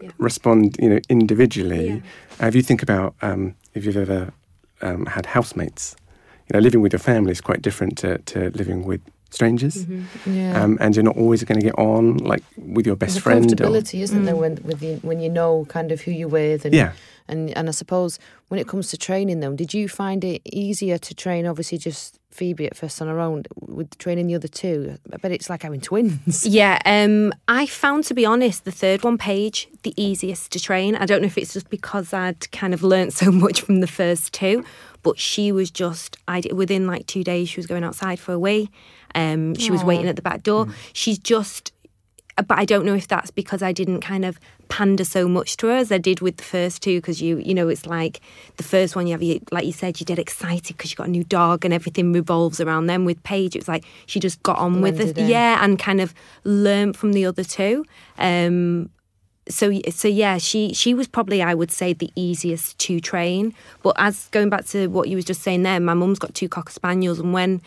Yeah. 0.00 0.10
respond, 0.18 0.76
you 0.78 0.90
know, 0.90 1.00
individually. 1.08 1.86
Yeah. 1.88 2.44
Uh, 2.44 2.48
if 2.48 2.54
you 2.54 2.62
think 2.62 2.82
about 2.82 3.14
um, 3.22 3.54
if 3.74 3.84
you've 3.84 3.96
ever 3.96 4.32
um, 4.82 5.06
had 5.06 5.26
housemates, 5.26 5.96
you 6.48 6.54
know, 6.54 6.60
living 6.60 6.80
with 6.80 6.92
your 6.92 7.00
family 7.00 7.32
is 7.32 7.40
quite 7.40 7.62
different 7.62 7.96
to, 7.98 8.18
to 8.18 8.50
living 8.50 8.84
with 8.84 9.00
strangers. 9.36 9.76
Mm-hmm. 9.84 10.34
Yeah. 10.34 10.62
Um, 10.62 10.78
and 10.80 10.94
you're 10.96 11.04
not 11.10 11.16
always 11.16 11.44
going 11.44 11.60
to 11.60 11.66
get 11.70 11.78
on 11.78 12.16
like 12.32 12.42
with 12.56 12.86
your 12.86 12.96
best 12.96 13.12
There's 13.14 13.18
a 13.18 13.20
friend. 13.22 13.44
Or, 13.44 13.54
comfortability, 13.54 14.00
isn't 14.00 14.24
there, 14.24 14.34
Mm. 14.34 14.40
when 14.44 14.54
with 14.64 14.82
you, 14.82 14.96
when 15.02 15.20
you 15.20 15.28
know 15.30 15.64
kind 15.68 15.92
of 15.92 16.00
who 16.02 16.10
you're 16.10 16.28
with, 16.42 16.64
and 16.64 16.74
yeah, 16.74 16.92
and 17.28 17.56
and 17.56 17.68
I 17.68 17.72
suppose 17.72 18.18
when 18.48 18.58
it 18.60 18.66
comes 18.66 18.88
to 18.90 18.96
training 18.96 19.40
them, 19.40 19.54
did 19.56 19.72
you 19.74 19.88
find 19.88 20.24
it 20.24 20.40
easier 20.44 20.98
to 20.98 21.14
train? 21.14 21.46
Obviously, 21.46 21.78
just 21.78 22.18
Phoebe 22.30 22.66
at 22.66 22.76
first 22.76 23.00
on 23.02 23.08
her 23.08 23.18
own 23.20 23.44
with 23.78 23.96
training 23.98 24.26
the 24.26 24.34
other 24.34 24.48
two. 24.48 24.96
I 25.12 25.16
bet 25.18 25.32
it's 25.32 25.48
like 25.50 25.62
having 25.62 25.80
twins. 25.80 26.46
Yeah, 26.60 26.78
um, 26.84 27.32
I 27.48 27.66
found 27.66 28.04
to 28.04 28.14
be 28.14 28.24
honest 28.26 28.64
the 28.64 28.72
third 28.82 29.04
one 29.04 29.18
Paige 29.18 29.68
the 29.82 29.92
easiest 29.96 30.50
to 30.52 30.58
train. 30.60 30.96
I 30.96 31.06
don't 31.06 31.20
know 31.22 31.26
if 31.34 31.38
it's 31.38 31.52
just 31.54 31.68
because 31.70 32.12
I'd 32.12 32.50
kind 32.52 32.72
of 32.74 32.82
learnt 32.82 33.12
so 33.22 33.30
much 33.44 33.60
from 33.62 33.80
the 33.80 33.86
first 34.00 34.32
two, 34.32 34.64
but 35.02 35.18
she 35.18 35.50
was 35.52 35.70
just 35.70 36.16
I 36.28 36.40
did- 36.42 36.52
within 36.52 36.86
like 36.86 37.06
two 37.06 37.24
days 37.24 37.48
she 37.50 37.58
was 37.60 37.66
going 37.66 37.84
outside 37.84 38.18
for 38.20 38.32
a 38.32 38.38
wee. 38.38 38.70
Um, 39.16 39.54
she 39.54 39.70
was 39.70 39.82
waiting 39.82 40.06
at 40.06 40.14
the 40.14 40.22
back 40.22 40.42
door. 40.42 40.68
She's 40.92 41.18
just, 41.18 41.72
but 42.36 42.58
I 42.58 42.66
don't 42.66 42.84
know 42.84 42.94
if 42.94 43.08
that's 43.08 43.30
because 43.30 43.62
I 43.62 43.72
didn't 43.72 44.02
kind 44.02 44.26
of 44.26 44.38
pander 44.68 45.04
so 45.04 45.26
much 45.26 45.56
to 45.58 45.68
her 45.68 45.76
as 45.76 45.90
I 45.90 45.96
did 45.96 46.20
with 46.20 46.36
the 46.36 46.44
first 46.44 46.82
two. 46.82 46.98
Because 46.98 47.22
you, 47.22 47.38
you 47.38 47.54
know, 47.54 47.68
it's 47.68 47.86
like 47.86 48.20
the 48.58 48.62
first 48.62 48.94
one 48.94 49.06
you 49.06 49.12
have, 49.12 49.22
you, 49.22 49.40
like 49.50 49.64
you 49.64 49.72
said, 49.72 49.98
you 49.98 50.04
get 50.04 50.18
excited 50.18 50.76
because 50.76 50.90
you 50.90 50.96
got 50.96 51.08
a 51.08 51.10
new 51.10 51.24
dog 51.24 51.64
and 51.64 51.72
everything 51.72 52.12
revolves 52.12 52.60
around 52.60 52.86
them. 52.86 53.06
With 53.06 53.22
Paige, 53.22 53.56
it 53.56 53.60
was 53.60 53.68
like 53.68 53.86
she 54.04 54.20
just 54.20 54.42
got 54.42 54.58
on 54.58 54.82
with 54.82 55.00
it, 55.00 55.16
in. 55.16 55.26
yeah, 55.26 55.64
and 55.64 55.78
kind 55.78 56.00
of 56.00 56.12
learned 56.44 56.94
from 56.94 57.14
the 57.14 57.24
other 57.24 57.42
two. 57.42 57.86
Um, 58.18 58.90
so 59.48 59.72
so 59.90 60.08
yeah, 60.08 60.36
she 60.36 60.74
she 60.74 60.92
was 60.92 61.08
probably 61.08 61.40
I 61.42 61.54
would 61.54 61.70
say 61.70 61.94
the 61.94 62.10
easiest 62.16 62.78
to 62.80 63.00
train. 63.00 63.54
But 63.82 63.94
as 63.96 64.28
going 64.28 64.50
back 64.50 64.66
to 64.66 64.88
what 64.88 65.08
you 65.08 65.16
was 65.16 65.24
just 65.24 65.40
saying 65.42 65.62
there, 65.62 65.80
my 65.80 65.94
mum's 65.94 66.18
got 66.18 66.34
two 66.34 66.50
cocker 66.50 66.72
spaniels, 66.72 67.18
and 67.18 67.32
when 67.32 67.62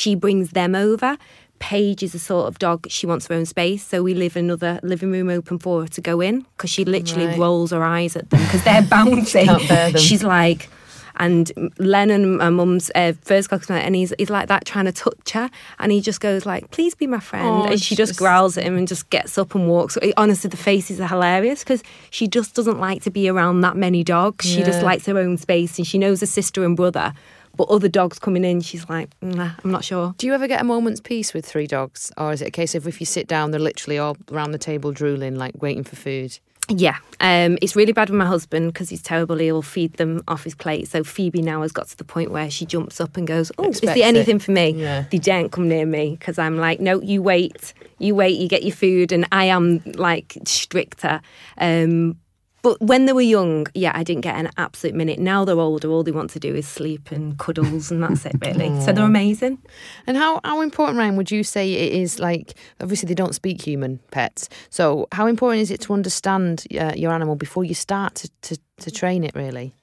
she 0.00 0.14
brings 0.16 0.50
them 0.50 0.74
over, 0.74 1.16
Paige 1.60 2.02
is 2.02 2.14
a 2.14 2.18
sort 2.18 2.48
of 2.48 2.58
dog 2.58 2.86
she 2.90 3.06
wants 3.06 3.28
her 3.28 3.34
own 3.36 3.46
space. 3.46 3.86
So 3.86 4.02
we 4.02 4.12
leave 4.12 4.34
another 4.36 4.80
living 4.82 5.12
room 5.12 5.30
open 5.30 5.58
for 5.58 5.82
her 5.82 5.88
to 5.88 6.00
go 6.00 6.20
in 6.20 6.40
because 6.56 6.70
she 6.70 6.84
literally 6.84 7.26
Right. 7.28 7.38
rolls 7.38 7.70
her 7.70 7.84
eyes 7.84 8.16
at 8.16 8.28
them 8.30 8.40
because 8.42 8.64
they're 8.64 8.82
bouncing. 8.96 9.46
Them. 9.68 9.96
She's 9.96 10.24
like. 10.24 10.68
And 11.16 11.52
Lennon, 11.78 12.38
my 12.38 12.50
mum's 12.50 12.90
uh, 12.96 13.12
first 13.22 13.44
spaniel, 13.48 13.76
and 13.86 13.94
he's, 13.94 14.12
he's 14.18 14.30
like 14.30 14.48
that 14.48 14.64
trying 14.64 14.86
to 14.86 14.90
touch 14.92 15.30
her, 15.30 15.48
and 15.78 15.92
he 15.92 16.00
just 16.00 16.20
goes 16.20 16.44
like, 16.44 16.72
"Please 16.72 16.96
be 16.96 17.06
my 17.06 17.20
friend," 17.20 17.46
Oh, 17.46 17.64
and 17.70 17.80
she 17.80 17.94
just 17.94 18.10
just- 18.10 18.18
growls 18.18 18.58
at 18.58 18.64
him 18.64 18.76
and 18.76 18.88
just 18.88 19.08
gets 19.10 19.38
up 19.38 19.54
and 19.54 19.68
walks. 19.68 19.96
Honestly, 20.16 20.50
the 20.50 20.56
faces 20.56 21.00
are 21.00 21.06
hilarious 21.06 21.60
because 21.62 21.84
she 22.10 22.26
just 22.26 22.56
doesn't 22.56 22.80
like 22.80 23.00
to 23.04 23.12
be 23.12 23.28
around 23.28 23.60
that 23.60 23.76
many 23.76 24.02
dogs. 24.02 24.44
She 24.44 24.64
just 24.64 24.82
likes 24.82 25.06
her 25.06 25.16
own 25.16 25.36
space, 25.38 25.78
and 25.78 25.86
she 25.86 25.98
knows 25.98 26.18
her 26.18 26.26
sister 26.26 26.64
and 26.64 26.76
brother. 26.76 27.12
But 27.56 27.68
other 27.68 27.88
dogs 27.88 28.18
coming 28.18 28.44
in, 28.44 28.60
she's 28.60 28.88
like, 28.88 29.10
nah, 29.22 29.52
I'm 29.62 29.70
not 29.70 29.84
sure. 29.84 30.14
Do 30.18 30.26
you 30.26 30.34
ever 30.34 30.48
get 30.48 30.60
a 30.60 30.64
moment's 30.64 31.00
peace 31.00 31.32
with 31.34 31.46
three 31.46 31.66
dogs, 31.66 32.10
or 32.16 32.32
is 32.32 32.42
it 32.42 32.48
a 32.48 32.50
case 32.50 32.74
of 32.74 32.86
if 32.88 33.00
you 33.00 33.06
sit 33.06 33.26
down, 33.28 33.50
they're 33.50 33.60
literally 33.60 33.98
all 33.98 34.16
around 34.32 34.52
the 34.52 34.58
table 34.58 34.92
drooling, 34.92 35.36
like 35.36 35.60
waiting 35.62 35.84
for 35.84 35.96
food? 35.96 36.38
Yeah, 36.70 36.96
um, 37.20 37.58
it's 37.60 37.76
really 37.76 37.92
bad 37.92 38.08
with 38.08 38.16
my 38.18 38.24
husband 38.24 38.72
because 38.72 38.88
he's 38.88 39.02
terrible. 39.02 39.36
He'll 39.36 39.60
feed 39.60 39.92
them 39.94 40.22
off 40.26 40.44
his 40.44 40.54
plate. 40.54 40.88
So 40.88 41.04
Phoebe 41.04 41.42
now 41.42 41.60
has 41.60 41.72
got 41.72 41.88
to 41.88 41.96
the 41.98 42.04
point 42.04 42.30
where 42.30 42.50
she 42.50 42.64
jumps 42.64 43.02
up 43.02 43.18
and 43.18 43.26
goes, 43.26 43.52
"Oh, 43.58 43.64
is 43.64 43.76
Expects 43.76 43.98
there 44.00 44.08
it. 44.08 44.16
anything 44.16 44.38
for 44.38 44.52
me?" 44.52 44.70
Yeah. 44.70 45.04
They 45.10 45.18
daren't 45.18 45.52
come 45.52 45.68
near 45.68 45.84
me 45.84 46.16
because 46.18 46.38
I'm 46.38 46.56
like, 46.56 46.80
"No, 46.80 47.02
you 47.02 47.20
wait, 47.20 47.74
you 47.98 48.14
wait, 48.14 48.40
you 48.40 48.48
get 48.48 48.62
your 48.62 48.74
food," 48.74 49.12
and 49.12 49.26
I 49.30 49.44
am 49.44 49.82
like 49.94 50.38
stricter. 50.46 51.20
Um, 51.58 52.16
but 52.64 52.80
when 52.80 53.04
they 53.04 53.12
were 53.12 53.20
young, 53.20 53.66
yeah, 53.74 53.92
I 53.94 54.02
didn't 54.02 54.22
get 54.22 54.36
an 54.36 54.48
absolute 54.56 54.96
minute. 54.96 55.18
Now 55.18 55.44
they're 55.44 55.60
older, 55.60 55.90
all 55.90 56.02
they 56.02 56.12
want 56.12 56.30
to 56.30 56.40
do 56.40 56.54
is 56.54 56.66
sleep 56.66 57.10
and 57.12 57.38
cuddles, 57.38 57.90
and 57.90 58.02
that's 58.02 58.24
it, 58.24 58.36
really. 58.40 58.80
so 58.80 58.90
they're 58.90 59.04
amazing. 59.04 59.58
And 60.06 60.16
how, 60.16 60.40
how 60.44 60.62
important, 60.62 60.96
Ryan, 60.96 61.16
would 61.16 61.30
you 61.30 61.44
say 61.44 61.70
it 61.70 61.92
is? 61.92 62.18
Like, 62.18 62.54
obviously, 62.80 63.06
they 63.06 63.14
don't 63.14 63.34
speak 63.34 63.60
human 63.60 64.00
pets. 64.10 64.48
So, 64.70 65.08
how 65.12 65.26
important 65.26 65.60
is 65.60 65.70
it 65.70 65.82
to 65.82 65.92
understand 65.92 66.64
uh, 66.80 66.94
your 66.96 67.12
animal 67.12 67.36
before 67.36 67.64
you 67.64 67.74
start 67.74 68.14
to, 68.14 68.30
to, 68.40 68.58
to 68.78 68.90
train 68.90 69.24
it, 69.24 69.34
really? 69.34 69.74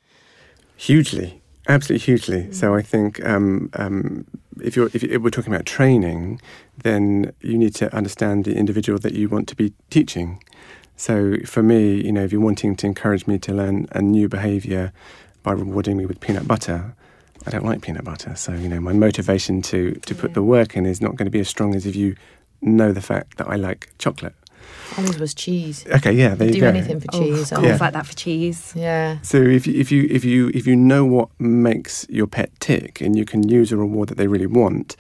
Hugely, 0.76 1.40
absolutely 1.68 2.04
hugely. 2.04 2.52
So 2.52 2.74
I 2.74 2.82
think 2.82 3.24
um, 3.24 3.70
um, 3.74 4.26
if 4.64 4.76
you're 4.76 4.88
if, 4.88 5.04
if 5.04 5.22
we're 5.22 5.30
talking 5.30 5.54
about 5.54 5.68
training, 5.68 6.42
then 6.82 7.32
you 7.42 7.60
need 7.60 7.76
to 7.76 7.96
understand 7.96 8.46
the 8.46 8.56
individual 8.56 8.98
that 8.98 9.14
you 9.14 9.30
want 9.30 9.48
to 9.50 9.56
be 9.56 9.72
teaching. 9.92 10.44
So 11.02 11.38
for 11.46 11.64
me, 11.64 12.00
you 12.06 12.12
know, 12.12 12.24
if 12.24 12.32
you're 12.32 12.40
wanting 12.50 12.76
to 12.76 12.86
encourage 12.86 13.26
me 13.26 13.40
to 13.40 13.52
learn 13.52 13.88
a 13.92 14.04
new 14.04 14.30
behaviour 14.30 14.94
by 15.42 15.54
rewarding 15.54 15.98
me 15.98 16.06
with 16.06 16.20
peanut 16.20 16.48
butter, 16.48 16.94
I 17.44 17.50
don't 17.50 17.66
like 17.66 17.82
peanut 17.82 18.04
butter. 18.04 18.36
So 18.36 18.54
you 18.54 18.70
know, 18.70 18.80
my 18.80 18.94
motivation 18.94 19.64
to 19.64 19.94
to 19.94 20.14
put 20.14 20.30
Yeah. 20.30 20.36
the 20.36 20.44
work 20.44 20.76
in 20.78 20.86
is 20.86 21.02
not 21.02 21.16
going 21.16 21.26
to 21.26 21.32
be 21.32 21.40
as 21.40 21.50
strong 21.50 21.74
as 21.74 21.88
if 21.88 21.96
you 21.96 22.16
know 22.62 22.92
the 22.92 23.02
fact 23.02 23.38
that 23.38 23.48
I 23.48 23.56
like 23.56 23.90
chocolate. 23.98 24.36
Ollie's 24.98 25.18
was 25.20 25.34
cheese. 25.34 25.86
Okay, 25.88 26.12
yeah, 26.12 26.36
there 26.36 26.48
you 26.48 26.54
do 26.56 26.60
go. 26.62 26.68
anything 26.68 27.00
for 27.00 27.08
cheese. 27.12 27.52
Oh, 27.52 27.58
or- 27.58 27.62
God, 27.62 27.68
Yeah. 27.68 27.78
like 27.80 27.94
that 27.94 28.06
for 28.08 28.14
cheese. 28.16 28.74
yeah. 28.76 29.18
So 29.22 29.38
if 29.38 29.66
you, 29.68 29.80
if 29.80 29.92
you 29.92 30.08
if 30.10 30.26
you 30.26 30.50
if 30.54 30.68
you 30.68 30.76
know 30.76 31.06
what 31.06 31.30
makes 31.40 32.06
your 32.10 32.28
pet 32.28 32.50
tick 32.60 33.00
and 33.02 33.18
you 33.18 33.26
can 33.26 33.48
use 33.48 33.72
a 33.72 33.78
reward 33.78 34.10
that 34.10 34.18
they 34.18 34.28
really 34.28 34.48
want, 34.48 34.96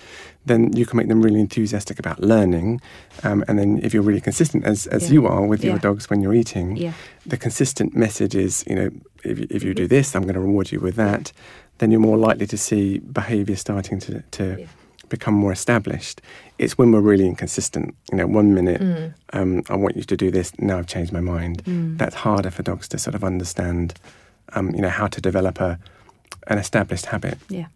then 0.45 0.71
you 0.75 0.86
can 0.86 0.97
make 0.97 1.08
them 1.08 1.21
really 1.21 1.39
enthusiastic 1.39 1.99
about 1.99 2.21
learning. 2.21 2.80
Um, 3.23 3.43
and 3.47 3.60
then 3.60 3.80
if 3.84 3.93
you're 3.93 4.04
really 4.04 4.21
consistent, 4.21 4.63
as 4.65 4.88
as 4.88 5.04
Yeah. 5.08 5.13
you 5.13 5.27
are 5.27 5.45
with 5.45 5.63
your 5.63 5.73
Yeah. 5.75 5.80
dogs 5.82 6.10
when 6.10 6.21
you're 6.21 6.34
eating, 6.34 6.77
Yeah. 6.77 6.93
the 7.25 7.38
consistent 7.38 7.95
message 7.95 8.34
is 8.36 8.63
you 8.67 8.75
know 8.75 8.89
if 9.23 9.39
you- 9.39 9.47
if 9.49 9.63
you 9.63 9.73
do 9.73 9.88
this, 9.88 10.15
I'm 10.15 10.23
going 10.23 10.34
to 10.36 10.39
reward 10.39 10.71
you 10.71 10.80
with 10.80 10.95
that. 10.95 11.32
Then 11.80 11.91
you're 11.91 11.99
more 11.99 12.17
likely 12.17 12.47
to 12.47 12.58
see 12.58 12.99
behaviour 12.99 13.56
starting 13.56 13.99
to 13.99 14.23
to 14.32 14.43
Yeah. 14.60 14.65
Become 15.12 15.36
more 15.36 15.52
established. 15.52 16.21
It's 16.58 16.78
when 16.78 16.91
we're 16.91 17.02
really 17.12 17.28
inconsistent. 17.28 17.95
You 18.12 18.17
know, 18.17 18.28
one 18.28 18.54
minute 18.56 18.82
Mm. 18.82 19.13
um, 19.34 19.62
I 19.69 19.76
want 19.76 19.95
you 19.95 20.04
to 20.04 20.17
do 20.17 20.32
this. 20.32 20.52
Now 20.60 20.80
I've 20.80 20.88
changed 20.88 21.13
my 21.13 21.21
mind. 21.21 21.63
Mm. 21.65 21.97
That's 22.00 22.15
harder 22.15 22.50
for 22.50 22.63
dogs 22.63 22.88
to 22.89 22.97
sort 22.97 23.15
of 23.15 23.24
understand. 23.24 23.93
Um, 24.54 24.74
you 24.76 24.82
know 24.82 24.89
how 24.89 25.08
to 25.08 25.21
develop 25.21 25.62
a 25.62 25.78
an 26.47 26.58
established 26.58 27.06
habit. 27.06 27.38
Yeah. 27.50 27.67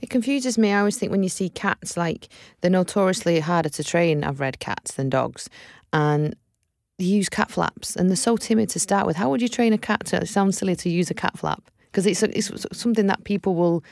It 0.00 0.08
confuses 0.10 0.56
me. 0.56 0.72
I 0.72 0.78
always 0.78 0.96
think 0.98 1.12
when 1.12 1.22
you 1.22 1.28
see 1.28 1.48
cats, 1.50 1.96
like 1.96 2.28
they're 2.60 2.70
notoriously 2.70 3.40
harder 3.40 3.68
to 3.70 3.84
train. 3.84 4.24
I've 4.24 4.40
read 4.40 4.58
cats 4.58 4.94
than 4.94 5.10
dogs, 5.10 5.50
and 5.92 6.34
they 6.98 7.04
use 7.04 7.28
cat 7.28 7.50
flaps, 7.50 7.96
and 7.96 8.08
they're 8.08 8.16
so 8.16 8.36
timid 8.36 8.70
to 8.70 8.78
start 8.78 9.06
with. 9.06 9.16
How 9.16 9.28
would 9.30 9.42
you 9.42 9.48
train 9.48 9.72
a 9.72 9.78
cat 9.78 10.06
to? 10.06 10.16
It 10.22 10.28
sounds 10.28 10.56
silly 10.58 10.76
to 10.76 10.88
use 10.88 11.10
a 11.10 11.14
cat 11.14 11.36
flap 11.38 11.62
because 11.90 12.06
it's 12.06 12.22
it's 12.22 12.66
something 12.72 13.06
that 13.08 13.24
people 13.24 13.54
will 13.54 13.82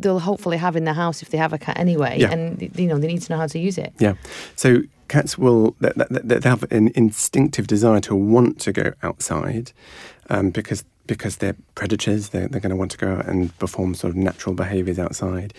they'll 0.00 0.20
hopefully 0.20 0.56
have 0.56 0.76
in 0.76 0.84
their 0.84 0.94
house 0.94 1.22
if 1.22 1.30
they 1.30 1.38
have 1.38 1.52
a 1.52 1.58
cat 1.58 1.78
anyway, 1.78 2.18
Yeah. 2.20 2.30
and 2.32 2.70
you 2.76 2.86
know 2.86 2.98
they 2.98 3.08
need 3.08 3.22
to 3.22 3.32
know 3.32 3.38
how 3.38 3.46
to 3.46 3.58
use 3.58 3.78
it. 3.78 3.92
Yeah. 3.98 4.14
So 4.56 4.82
cats 5.08 5.38
will 5.38 5.74
they, 5.80 5.92
they, 6.10 6.38
they 6.38 6.48
have 6.48 6.64
an 6.70 6.92
instinctive 6.94 7.66
desire 7.66 8.00
to 8.00 8.14
want 8.14 8.60
to 8.60 8.72
go 8.72 8.92
outside 9.02 9.72
um, 10.30 10.50
because 10.50 10.84
because 11.06 11.38
they're 11.38 11.56
predators. 11.74 12.28
They're, 12.30 12.48
they're 12.48 12.60
going 12.60 12.70
to 12.70 12.76
want 12.76 12.90
to 12.92 12.98
go 12.98 13.12
out 13.14 13.26
and 13.26 13.56
perform 13.58 13.94
sort 13.94 14.10
of 14.12 14.16
natural 14.16 14.54
behaviours 14.54 14.98
outside, 14.98 15.54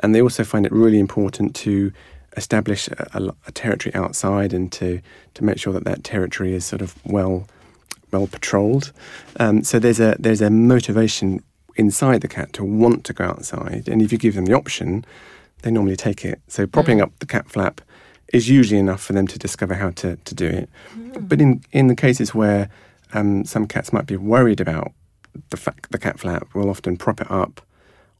and 0.00 0.14
they 0.14 0.20
also 0.22 0.44
find 0.44 0.66
it 0.66 0.72
really 0.72 0.98
important 0.98 1.54
to 1.56 1.90
establish 2.36 2.86
a, 2.88 3.08
a, 3.14 3.34
a 3.48 3.52
territory 3.52 3.92
outside 3.94 4.52
and 4.52 4.70
to 4.72 5.00
to 5.34 5.44
make 5.44 5.58
sure 5.58 5.72
that 5.72 5.84
that 5.84 6.04
territory 6.04 6.54
is 6.54 6.64
sort 6.64 6.82
of 6.82 6.94
well 7.04 7.48
well 8.12 8.26
patrolled. 8.26 8.92
Um, 9.38 9.64
so 9.64 9.78
there's 9.78 10.00
a 10.00 10.16
there's 10.18 10.40
a 10.42 10.50
motivation 10.50 11.42
inside 11.80 12.20
the 12.20 12.28
cat 12.38 12.48
to 12.58 12.62
want 12.64 13.04
to 13.04 13.12
go 13.20 13.24
outside, 13.24 13.84
and 13.90 13.98
if 14.02 14.12
you 14.12 14.18
give 14.18 14.34
them 14.36 14.46
the 14.46 14.54
option, 14.62 15.04
they 15.62 15.70
normally 15.70 15.96
take 15.96 16.24
it. 16.30 16.38
So 16.54 16.66
propping 16.66 16.98
Mm. 16.98 17.02
up 17.04 17.12
the 17.18 17.26
cat 17.26 17.46
flap 17.50 17.80
is 18.32 18.48
usually 18.58 18.78
enough 18.80 19.02
for 19.06 19.12
them 19.14 19.26
to 19.26 19.38
discover 19.38 19.74
how 19.74 19.90
to, 20.00 20.08
to 20.28 20.34
do 20.34 20.46
it. 20.60 20.68
But 21.28 21.40
in 21.40 21.50
in 21.72 21.86
the 21.88 21.96
cases 22.06 22.34
where 22.34 22.68
um, 23.16 23.44
some 23.44 23.66
cats 23.66 23.92
might 23.92 24.06
be 24.06 24.16
worried 24.16 24.60
about 24.60 24.88
the 25.50 25.56
fact 25.56 25.90
the 25.90 25.98
cat 25.98 26.16
flap, 26.20 26.44
we'll 26.54 26.70
often 26.70 26.96
prop 26.96 27.20
it 27.20 27.30
up. 27.30 27.60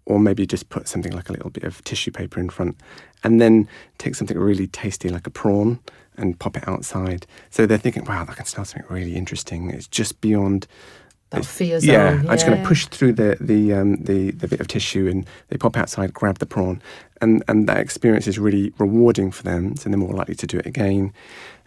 Or 0.07 0.19
maybe 0.19 0.45
just 0.47 0.67
put 0.71 0.89
something 0.89 1.13
like 1.19 1.29
a 1.31 1.33
little 1.33 1.51
bit 1.51 1.65
of 1.65 1.85
tissue 1.85 2.11
paper 2.11 2.41
in 2.41 2.49
front, 2.51 2.75
and 3.23 3.41
then 3.41 3.69
take 3.99 4.15
something 4.17 4.39
really 4.39 4.67
tasty 4.67 5.09
like 5.09 5.27
a 5.27 5.31
prawn 5.31 5.79
and 6.17 6.37
pop 6.39 6.57
it 6.57 6.67
outside. 6.67 7.27
So 7.51 7.67
they're 7.67 7.79
thinking, 7.85 8.05
"Wow, 8.07 8.27
I 8.29 8.35
can 8.35 8.47
smell 8.47 8.65
something 8.65 8.89
really 8.97 9.15
interesting." 9.15 9.71
It's 9.71 9.87
just 10.01 10.21
beyond 10.21 10.67
That 11.31 11.47
fear 11.47 11.79
yeah, 11.81 12.17
zone. 12.17 12.29
I'm 12.29 12.37
just 12.37 12.47
going 12.47 12.61
to 12.61 12.67
push 12.67 12.87
through 12.87 13.13
the 13.13 13.37
the, 13.41 13.73
um, 13.73 13.97
the 14.03 14.33
the 14.33 14.49
bit 14.49 14.61
of 14.61 14.67
tissue, 14.67 15.07
and 15.07 15.27
they 15.49 15.57
pop 15.57 15.77
outside, 15.77 16.13
grab 16.13 16.39
the 16.39 16.47
prawn, 16.47 16.83
and 17.21 17.45
and 17.47 17.69
that 17.69 17.77
experience 17.79 18.27
is 18.27 18.39
really 18.39 18.73
rewarding 18.79 19.31
for 19.31 19.45
them. 19.45 19.77
So 19.77 19.89
they're 19.89 19.99
more 19.99 20.13
likely 20.13 20.35
to 20.35 20.47
do 20.47 20.59
it 20.59 20.67
again, 20.67 21.13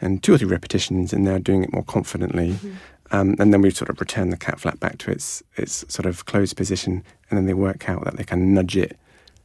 and 0.02 0.21
two 0.21 0.34
or 0.34 0.38
three 0.38 0.49
repetitions, 0.49 1.13
and 1.13 1.26
they're 1.26 1.39
doing 1.39 1.63
it 1.63 1.71
more 1.71 1.84
confidently. 1.84 2.52
Mm-hmm. 2.52 2.71
Um, 3.12 3.36
and 3.39 3.54
then 3.54 3.62
we 3.62 3.69
sort 3.69 3.89
of 3.89 3.99
return 3.99 4.32
the 4.32 4.38
cat 4.38 4.60
flap 4.60 4.80
back 4.80 4.97
to 4.99 5.12
its 5.12 5.41
its 5.56 5.86
sort 5.88 6.08
of 6.08 6.26
closed 6.26 6.58
position, 6.58 7.04
and 7.30 7.38
then 7.38 7.45
they 7.45 7.54
work 7.54 7.88
out 7.88 8.04
that 8.04 8.17
they 8.17 8.23
can 8.26 8.54
nudge 8.54 8.76
it 8.76 8.97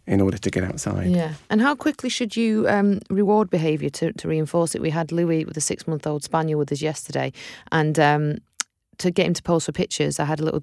in 0.08 0.22
order 0.22 0.38
to 0.38 0.50
get 0.50 0.64
outside. 0.64 1.10
Yeah. 1.10 1.34
And 1.50 1.60
how 1.60 1.74
quickly 1.74 2.08
should 2.08 2.34
you 2.34 2.66
um, 2.66 3.00
reward 3.10 3.50
behaviour 3.50 3.90
to, 3.90 4.12
to 4.14 4.26
reinforce 4.26 4.74
it? 4.74 4.80
We 4.80 4.90
had 4.90 5.12
Louis 5.12 5.44
with 5.44 5.56
a 5.58 5.60
six 5.60 5.86
month 5.86 6.06
old 6.06 6.24
spaniel 6.24 6.58
with 6.58 6.72
us 6.72 6.80
yesterday, 6.80 7.32
and 7.70 7.98
um, 7.98 8.38
to 8.98 9.10
get 9.10 9.26
him 9.26 9.34
to 9.34 9.42
pose 9.42 9.66
for 9.66 9.72
pictures, 9.72 10.18
I 10.20 10.24
had 10.24 10.40
a 10.40 10.44
little 10.44 10.62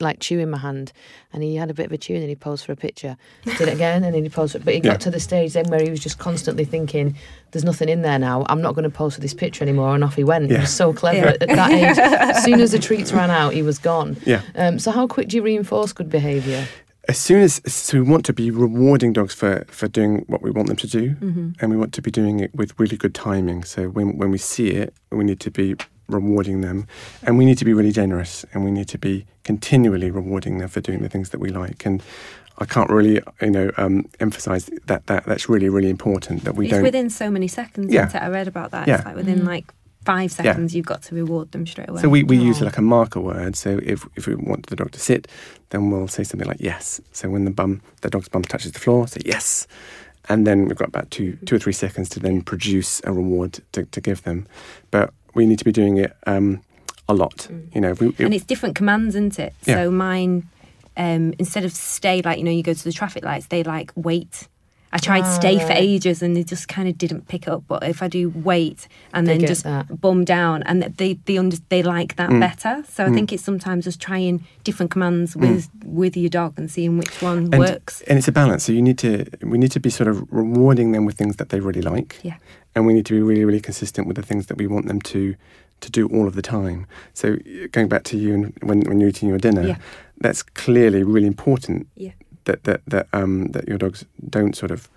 like 0.00 0.18
chew 0.20 0.40
in 0.40 0.50
my 0.50 0.58
hand, 0.58 0.90
and 1.32 1.42
he 1.42 1.54
had 1.56 1.70
a 1.70 1.74
bit 1.74 1.86
of 1.86 1.92
a 1.92 1.98
chew, 1.98 2.14
and 2.14 2.22
then 2.22 2.28
he 2.28 2.34
posed 2.34 2.64
for 2.64 2.72
a 2.72 2.76
picture. 2.76 3.16
Did 3.44 3.68
it 3.68 3.74
again, 3.74 4.02
and 4.02 4.14
then 4.14 4.22
he 4.24 4.28
posed. 4.30 4.52
For, 4.54 4.58
but 4.58 4.74
he 4.74 4.80
got 4.80 4.92
Yeah. 4.92 4.96
to 4.98 5.10
the 5.10 5.20
stage 5.20 5.52
then 5.52 5.66
where 5.66 5.80
he 5.80 5.90
was 5.90 6.00
just 6.00 6.18
constantly 6.18 6.64
thinking, 6.64 7.14
"There's 7.52 7.64
nothing 7.64 7.88
in 7.88 8.02
there 8.02 8.18
now. 8.18 8.44
I'm 8.48 8.62
not 8.62 8.74
going 8.74 8.84
to 8.84 8.90
pose 8.90 9.14
for 9.14 9.20
this 9.20 9.34
picture 9.34 9.62
anymore." 9.62 9.94
And 9.94 10.02
off 10.02 10.16
he 10.16 10.24
went. 10.24 10.50
He 10.50 10.56
was 10.56 10.74
so 10.74 10.92
clever 10.92 11.18
Yeah. 11.18 11.32
at, 11.40 11.42
at 11.42 11.48
that 11.56 11.70
age. 11.70 11.98
as 11.98 12.42
soon 12.42 12.60
as 12.60 12.72
the 12.72 12.78
treats 12.78 13.12
ran 13.12 13.30
out, 13.30 13.52
he 13.52 13.62
was 13.62 13.78
gone. 13.78 14.16
Yeah. 14.26 14.40
Um, 14.56 14.78
so 14.78 14.90
how 14.90 15.06
quick 15.06 15.28
do 15.28 15.36
you 15.36 15.42
reinforce 15.42 15.92
good 15.92 16.08
behaviour? 16.10 16.66
as 17.08 17.18
soon 17.18 17.40
as 17.42 17.60
so 17.66 17.98
we 17.98 18.08
want 18.08 18.24
to 18.24 18.32
be 18.32 18.48
rewarding 18.48 19.12
dogs 19.12 19.34
for 19.34 19.64
for 19.68 19.88
doing 19.88 20.24
what 20.28 20.40
we 20.40 20.52
want 20.52 20.68
them 20.68 20.76
to 20.76 20.86
do 20.86 21.10
Mm-hmm. 21.16 21.48
and 21.60 21.70
we 21.72 21.76
want 21.76 21.92
to 21.94 22.00
be 22.00 22.12
doing 22.12 22.38
it 22.38 22.54
with 22.54 22.78
really 22.78 22.96
good 22.96 23.12
timing 23.12 23.64
so 23.64 23.88
when 23.88 24.16
when 24.18 24.30
we 24.30 24.38
see 24.38 24.68
it 24.68 24.94
we 25.10 25.24
need 25.24 25.40
to 25.40 25.50
be 25.50 25.74
rewarding 26.12 26.60
them 26.60 26.86
and 27.22 27.38
we 27.38 27.44
need 27.44 27.58
to 27.58 27.64
be 27.64 27.72
really 27.74 27.92
generous 27.92 28.44
and 28.52 28.64
we 28.64 28.70
need 28.70 28.88
to 28.88 28.98
be 28.98 29.26
continually 29.44 30.10
rewarding 30.10 30.58
them 30.58 30.68
for 30.68 30.80
doing 30.80 31.02
the 31.02 31.08
things 31.08 31.30
that 31.30 31.40
we 31.40 31.48
like 31.50 31.84
and 31.86 32.02
I 32.58 32.66
can't 32.66 32.90
really, 32.90 33.18
you 33.40 33.50
know, 33.50 33.70
um, 33.78 34.04
emphasize 34.20 34.66
that, 34.86 35.06
that 35.06 35.24
that's 35.24 35.48
really, 35.48 35.68
really 35.70 35.88
important 35.88 36.44
that 36.44 36.54
we 36.54 36.66
it's 36.66 36.74
don't. 36.74 36.82
within 36.82 37.08
so 37.10 37.30
many 37.30 37.48
seconds. 37.48 37.92
Yeah. 37.92 38.06
isn't 38.06 38.20
it? 38.22 38.22
I 38.24 38.28
read 38.28 38.46
about 38.46 38.70
that. 38.72 38.86
Yeah. 38.86 38.96
It's 38.96 39.04
like 39.06 39.16
within 39.16 39.44
like 39.46 39.72
five 40.04 40.30
seconds, 40.30 40.74
you've 40.74 40.86
got 40.86 41.02
to 41.04 41.14
reward 41.14 41.50
them 41.52 41.66
straight 41.66 41.88
away. 41.88 42.02
So 42.02 42.08
we, 42.10 42.22
we 42.24 42.36
use 42.36 42.60
Oh. 42.60 42.66
like 42.66 42.76
a 42.76 42.82
marker 42.82 43.20
word. 43.20 43.56
So 43.56 43.80
if, 43.82 44.06
if 44.16 44.26
we 44.26 44.34
want 44.34 44.66
the 44.66 44.76
dog 44.76 44.92
to 44.92 45.00
sit, 45.00 45.26
then 45.70 45.90
we'll 45.90 46.08
say 46.08 46.24
something 46.24 46.46
like 46.46 46.60
yes. 46.60 47.00
So 47.12 47.30
when 47.30 47.46
the 47.46 47.50
bum 47.50 47.80
the 48.02 48.10
dog's 48.10 48.28
bum 48.28 48.42
touches 48.42 48.72
the 48.72 48.78
floor, 48.80 49.08
say 49.08 49.22
yes. 49.24 49.66
And 50.28 50.46
then 50.46 50.66
we've 50.66 50.76
got 50.76 50.88
about 50.88 51.10
two 51.10 51.38
two 51.46 51.56
or 51.56 51.58
three 51.58 51.72
seconds 51.72 52.08
to 52.10 52.20
then 52.20 52.42
produce 52.42 53.00
a 53.04 53.12
reward 53.12 53.60
to, 53.72 53.86
to 53.86 54.00
give 54.00 54.22
them. 54.24 54.46
But 54.90 55.12
we 55.34 55.46
need 55.46 55.58
to 55.58 55.64
be 55.64 55.72
doing 55.72 55.96
it 55.98 56.14
um, 56.26 56.62
a 57.08 57.14
lot. 57.14 57.48
You 57.74 57.80
know, 57.80 57.92
we, 57.94 58.08
if- 58.08 58.20
and 58.20 58.34
it's 58.34 58.44
different 58.44 58.74
commands, 58.74 59.14
isn't 59.14 59.38
it? 59.38 59.54
Yeah. 59.64 59.74
So 59.84 59.90
mine, 59.90 60.48
um, 60.96 61.34
instead 61.38 61.64
of 61.64 61.72
stay, 61.72 62.22
like 62.22 62.38
you 62.38 62.44
know, 62.44 62.50
you 62.50 62.62
go 62.62 62.74
to 62.74 62.84
the 62.84 62.92
traffic 62.92 63.24
lights, 63.24 63.46
they 63.46 63.62
like 63.62 63.92
wait. 63.96 64.48
I 64.94 64.98
tried 64.98 65.22
Ah, 65.24 65.38
stay 65.38 65.58
for 65.58 65.72
ages 65.72 66.22
and 66.22 66.36
they 66.36 66.42
just 66.44 66.68
kind 66.68 66.86
of 66.86 66.98
didn't 66.98 67.26
pick 67.26 67.48
up. 67.48 67.62
But 67.66 67.82
if 67.84 68.02
I 68.02 68.08
do 68.08 68.28
wait 68.28 68.88
and 69.14 69.26
They 69.26 69.38
then 69.38 69.46
just 69.46 69.62
that. 69.64 70.02
bum 70.02 70.22
down, 70.22 70.62
and 70.64 70.82
they 70.82 71.14
they 71.24 71.38
under, 71.38 71.56
they 71.70 71.82
like 71.82 72.16
that 72.16 72.28
better. 72.28 72.84
So 72.90 73.06
I 73.06 73.10
think 73.10 73.32
it's 73.32 73.42
sometimes 73.42 73.84
just 73.86 74.00
trying 74.02 74.44
different 74.64 74.90
commands 74.92 75.34
with 75.34 75.70
with 75.82 76.14
your 76.14 76.28
dog 76.28 76.58
and 76.58 76.70
seeing 76.70 76.98
which 76.98 77.22
one 77.22 77.38
and, 77.38 77.58
works. 77.58 78.02
and 78.02 78.18
it's 78.18 78.28
a 78.28 78.32
balance. 78.32 78.64
So 78.64 78.72
you 78.72 78.82
need 78.82 78.98
to 78.98 79.24
we 79.42 79.56
need 79.56 79.72
to 79.72 79.80
be 79.80 79.88
sort 79.88 80.08
of 80.08 80.30
rewarding 80.30 80.92
them 80.92 81.06
with 81.06 81.16
things 81.16 81.36
that 81.36 81.48
they 81.48 81.60
really 81.60 81.80
like. 81.80 82.20
Yeah. 82.22 82.36
And 82.74 82.86
we 82.86 82.92
need 82.92 83.06
to 83.06 83.14
be 83.14 83.20
really, 83.22 83.44
really 83.44 83.60
consistent 83.60 84.06
with 84.06 84.16
the 84.16 84.22
things 84.22 84.46
that 84.46 84.56
we 84.58 84.66
want 84.66 84.86
them 84.86 85.00
to 85.00 85.34
to 85.80 85.90
do 85.90 86.06
all 86.08 86.26
of 86.28 86.34
the 86.34 86.42
time. 86.42 86.86
So 87.12 87.36
going 87.72 87.88
back 87.88 88.04
to 88.04 88.16
you 88.16 88.34
and 88.34 88.52
when 88.62 88.82
when 88.82 89.00
you're 89.00 89.08
eating 89.10 89.28
your 89.28 89.38
dinner, 89.38 89.62
Yeah. 89.66 89.76
that's 90.20 90.42
clearly 90.42 91.02
really 91.02 91.26
important. 91.26 91.86
Yeah. 91.96 92.12
That 92.44 92.64
that 92.64 92.80
that 92.86 93.06
um 93.12 93.48
that 93.52 93.66
your 93.68 93.78
dogs 93.78 94.04
don't 94.30 94.56
sort 94.56 94.70
of 94.70 94.88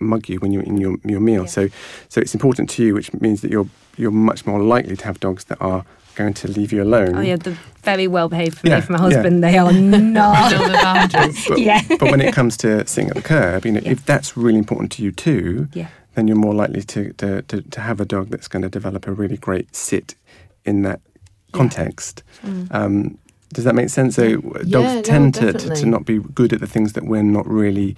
mug 0.00 0.28
you 0.28 0.38
when 0.40 0.52
you're 0.52 0.62
in 0.64 0.76
your 0.78 0.96
your 1.04 1.20
meal. 1.20 1.42
Yeah. 1.42 1.48
So 1.48 1.68
so 2.08 2.20
it's 2.20 2.34
important 2.34 2.70
to 2.70 2.82
you, 2.84 2.94
which 2.94 3.12
means 3.20 3.40
that 3.40 3.50
you're 3.50 3.68
you're 3.96 4.10
much 4.12 4.46
more 4.46 4.60
likely 4.60 4.96
to 4.96 5.04
have 5.04 5.18
dogs 5.20 5.44
that 5.44 5.58
are 5.60 5.84
going 6.14 6.34
to 6.34 6.48
leave 6.48 6.72
you 6.72 6.82
alone. 6.82 7.16
Oh 7.16 7.20
yeah, 7.20 7.36
they're 7.36 7.58
very 7.82 8.06
well 8.06 8.28
behaved 8.28 8.58
for 8.58 8.68
Yeah, 8.68 8.76
me. 8.76 8.80
For 8.82 8.92
my 8.92 8.98
yeah. 8.98 9.04
husband, 9.04 9.42
they 9.42 9.58
are 9.58 9.72
not. 9.72 10.52
Know 10.52 10.66
the 10.68 10.72
boundaries. 10.74 11.46
But, 11.48 11.58
Yeah. 11.68 11.80
but 11.88 12.10
when 12.10 12.20
it 12.20 12.34
comes 12.34 12.56
to 12.58 12.86
sitting 12.86 13.08
at 13.10 13.16
the 13.16 13.22
curb, 13.22 13.64
you 13.66 13.72
know, 13.72 13.80
Yeah. 13.82 13.92
if 13.92 14.04
that's 14.04 14.36
really 14.36 14.58
important 14.58 14.92
to 14.92 15.02
you 15.02 15.10
too, 15.10 15.68
yeah. 15.72 15.88
Then 16.14 16.28
you're 16.28 16.36
more 16.36 16.54
likely 16.54 16.82
to, 16.82 17.12
to, 17.14 17.42
to, 17.42 17.62
to 17.62 17.80
have 17.80 18.00
a 18.00 18.04
dog 18.04 18.28
that's 18.28 18.48
going 18.48 18.62
to 18.62 18.68
develop 18.68 19.06
a 19.06 19.12
really 19.12 19.36
great 19.36 19.74
sit 19.74 20.14
in 20.64 20.82
that 20.82 21.00
context. 21.52 22.22
Um, 22.70 23.18
does 23.52 23.64
that 23.64 23.74
make 23.74 23.90
sense? 23.90 24.16
So 24.16 24.24
uh, 24.24 24.58
dogs 24.58 24.72
Yeah, 24.72 24.94
no, 24.94 25.02
tend 25.02 25.34
to, 25.34 25.52
to, 25.52 25.74
to 25.74 25.86
not 25.86 26.04
be 26.04 26.18
good 26.18 26.52
at 26.52 26.60
the 26.60 26.66
things 26.66 26.94
that 26.94 27.04
we're 27.04 27.22
not 27.22 27.46
really 27.46 27.96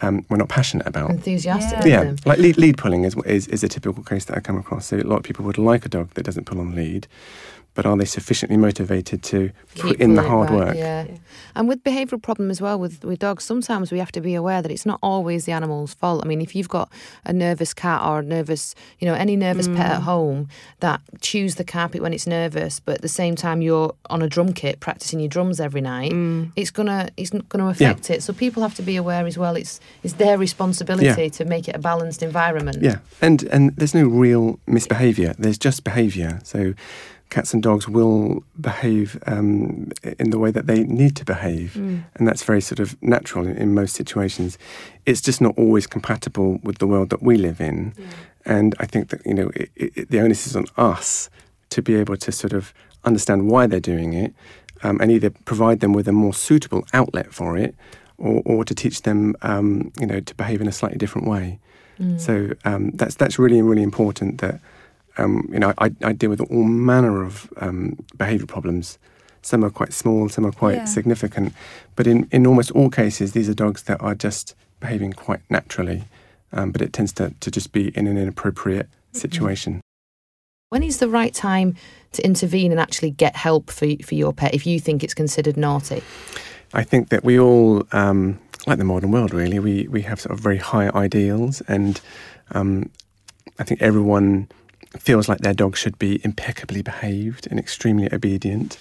um, 0.00 0.26
we're 0.28 0.36
not 0.36 0.48
passionate 0.48 0.86
about. 0.86 1.10
Enthusiastic. 1.10 1.84
Yeah. 1.84 2.02
Yeah, 2.02 2.14
like 2.26 2.38
lead, 2.38 2.58
lead 2.58 2.78
pulling 2.78 3.04
is, 3.04 3.16
is 3.24 3.46
is 3.48 3.62
a 3.62 3.68
typical 3.68 4.02
case 4.02 4.24
that 4.26 4.36
I 4.36 4.40
come 4.40 4.58
across. 4.58 4.86
So 4.86 4.96
a 4.96 5.02
lot 5.02 5.16
of 5.16 5.22
people 5.22 5.44
would 5.44 5.58
like 5.58 5.86
a 5.86 5.88
dog 5.88 6.10
that 6.14 6.24
doesn't 6.24 6.44
pull 6.44 6.60
on 6.60 6.74
lead, 6.74 7.06
but 7.74 7.84
are 7.86 7.96
they 7.96 8.04
sufficiently 8.04 8.56
motivated 8.56 9.22
to 9.24 9.50
put 9.76 10.00
in 10.00 10.14
the 10.14 10.22
hard 10.22 10.48
back, 10.48 10.56
work? 10.56 10.76
Yeah. 10.76 11.06
And 11.56 11.68
with 11.68 11.82
behavioural 11.84 12.22
problem 12.22 12.50
as 12.50 12.60
well 12.60 12.78
with, 12.78 13.04
with 13.04 13.18
dogs, 13.20 13.44
sometimes 13.44 13.92
we 13.92 13.98
have 13.98 14.12
to 14.12 14.20
be 14.20 14.34
aware 14.34 14.62
that 14.62 14.70
it's 14.70 14.86
not 14.86 14.98
always 15.02 15.44
the 15.44 15.52
animal's 15.52 15.94
fault. 15.94 16.22
I 16.24 16.28
mean, 16.28 16.40
if 16.40 16.54
you've 16.54 16.68
got 16.68 16.90
a 17.24 17.32
nervous 17.32 17.74
cat 17.74 18.02
or 18.02 18.20
a 18.20 18.22
nervous, 18.22 18.74
you 18.98 19.06
know, 19.06 19.14
any 19.14 19.36
nervous 19.36 19.68
pet 19.68 19.76
Mm. 19.90 19.94
at 19.96 20.02
home 20.02 20.48
that 20.80 21.00
chews 21.20 21.54
the 21.56 21.64
carpet 21.64 22.00
when 22.02 22.12
it's 22.12 22.26
nervous, 22.26 22.80
but 22.80 22.96
at 22.96 23.02
the 23.02 23.08
same 23.08 23.34
time 23.36 23.62
you're 23.62 23.94
on 24.10 24.22
a 24.22 24.28
drum 24.28 24.52
kit 24.52 24.80
practicing 24.80 25.20
your 25.20 25.28
drums 25.28 25.60
every 25.60 25.80
night, 25.80 26.12
Mm. 26.12 26.52
it's 26.56 26.70
gonna 26.70 27.08
it's 27.16 27.32
not 27.32 27.48
gonna 27.48 27.68
affect 27.68 28.10
it. 28.10 28.22
So 28.22 28.32
people 28.32 28.62
have 28.62 28.74
to 28.76 28.82
be 28.82 28.96
aware 28.96 29.26
as 29.26 29.36
well. 29.38 29.54
It's 29.56 29.80
it's 30.02 30.14
their 30.14 30.38
responsibility 30.38 31.06
Yeah. 31.06 31.28
to 31.28 31.44
make 31.44 31.68
it 31.68 31.76
a 31.76 31.78
balanced 31.78 32.22
environment. 32.22 32.78
Yeah, 32.82 32.98
and 33.20 33.42
and 33.44 33.74
there's 33.76 33.94
no 33.94 34.06
real 34.06 34.58
misbehaviour. 34.66 35.34
There's 35.38 35.58
just 35.58 35.84
behaviour. 35.84 36.40
So 36.44 36.74
cats 37.34 37.52
and 37.54 37.62
dogs 37.62 37.88
will 37.88 38.44
behave 38.60 39.08
um, 39.26 39.90
in 40.22 40.28
the 40.30 40.38
way 40.38 40.50
that 40.56 40.66
they 40.70 40.80
need 40.84 41.14
to 41.16 41.24
behave, 41.24 41.68
and 42.14 42.28
that's 42.28 42.44
very 42.50 42.60
sort 42.60 42.80
of 42.84 42.88
natural 43.02 43.44
in, 43.50 43.56
in 43.56 43.68
most 43.74 43.92
situations. 44.02 44.50
It's 45.04 45.20
just 45.28 45.40
not 45.40 45.54
always 45.58 45.86
compatible 45.96 46.50
with 46.62 46.76
the 46.78 46.86
world 46.86 47.08
that 47.10 47.22
we 47.28 47.34
live 47.36 47.60
in, 47.70 47.76
and 48.44 48.70
I 48.84 48.86
think 48.92 49.08
that 49.10 49.20
you 49.26 49.34
know 49.38 49.48
it, 49.62 49.68
it, 49.74 50.10
the 50.12 50.20
onus 50.24 50.46
is 50.46 50.54
on 50.54 50.66
us 50.76 51.28
to 51.74 51.82
be 51.82 51.94
able 52.02 52.16
to 52.26 52.30
sort 52.30 52.52
of 52.52 52.72
understand 53.04 53.40
why 53.50 53.66
they're 53.66 53.88
doing 53.94 54.10
it, 54.24 54.30
um, 54.84 54.96
and 55.00 55.10
either 55.10 55.30
provide 55.44 55.78
them 55.80 55.92
with 55.92 56.06
a 56.08 56.12
more 56.12 56.34
suitable 56.34 56.82
outlet 56.92 57.28
for 57.34 57.58
it, 57.64 57.74
or, 58.16 58.42
or 58.44 58.64
to 58.64 58.74
teach 58.74 59.02
them, 59.02 59.34
um, 59.42 59.90
you 60.00 60.06
know, 60.06 60.20
to 60.20 60.34
behave 60.36 60.60
in 60.60 60.68
a 60.68 60.72
slightly 60.80 60.98
different 60.98 61.26
way. 61.34 61.58
So 62.16 62.32
um, 62.64 62.82
that's 62.98 63.16
that's 63.16 63.36
really 63.38 63.60
really 63.70 63.82
important. 63.82 64.32
That 64.40 64.60
um, 65.18 65.48
you 65.52 65.58
know, 65.58 65.72
I, 65.78 65.92
I 66.02 66.12
deal 66.12 66.30
with 66.30 66.40
all 66.40 66.64
manner 66.64 67.22
of 67.22 67.52
um, 67.58 67.96
behavioural 68.16 68.48
problems. 68.48 68.98
Some 69.42 69.64
are 69.64 69.70
quite 69.70 69.92
small, 69.92 70.28
some 70.28 70.46
are 70.46 70.52
quite 70.52 70.76
Yeah. 70.78 70.84
significant, 70.84 71.52
but 71.96 72.06
in, 72.06 72.26
in 72.30 72.46
almost 72.46 72.70
all 72.72 72.90
cases, 72.90 73.32
these 73.32 73.48
are 73.48 73.54
dogs 73.54 73.82
that 73.84 74.00
are 74.00 74.14
just 74.14 74.54
behaving 74.80 75.12
quite 75.12 75.40
naturally. 75.50 76.04
Um, 76.52 76.70
but 76.70 76.80
it 76.82 76.92
tends 76.92 77.12
to, 77.14 77.34
to 77.40 77.50
just 77.50 77.72
be 77.72 77.88
in 77.96 78.06
an 78.06 78.16
inappropriate 78.16 78.88
situation. 79.12 79.80
When 80.70 80.82
is 80.84 80.98
the 80.98 81.08
right 81.08 81.34
time 81.34 81.74
to 82.12 82.24
intervene 82.24 82.70
and 82.70 82.80
actually 82.80 83.10
get 83.10 83.34
help 83.36 83.70
for 83.70 83.88
for 84.04 84.14
your 84.14 84.32
pet 84.32 84.54
if 84.54 84.66
you 84.66 84.78
think 84.80 85.02
it's 85.02 85.14
considered 85.14 85.56
naughty? 85.56 86.02
I 86.72 86.84
think 86.84 87.08
that 87.08 87.24
we 87.24 87.38
all, 87.38 87.86
um, 87.92 88.38
like 88.66 88.78
the 88.78 88.84
modern 88.84 89.10
world, 89.10 89.34
really, 89.34 89.58
we, 89.58 89.88
we 89.88 90.02
have 90.02 90.20
sort 90.20 90.32
of 90.32 90.40
very 90.40 90.58
high 90.58 90.90
ideals, 90.90 91.60
and 91.68 92.00
um, 92.52 92.88
I 93.58 93.64
think 93.64 93.82
everyone 93.82 94.48
feels 94.98 95.28
like 95.28 95.38
their 95.38 95.54
dog 95.54 95.76
should 95.76 95.98
be 95.98 96.20
impeccably 96.24 96.82
behaved 96.82 97.46
and 97.50 97.58
extremely 97.58 98.12
obedient, 98.12 98.78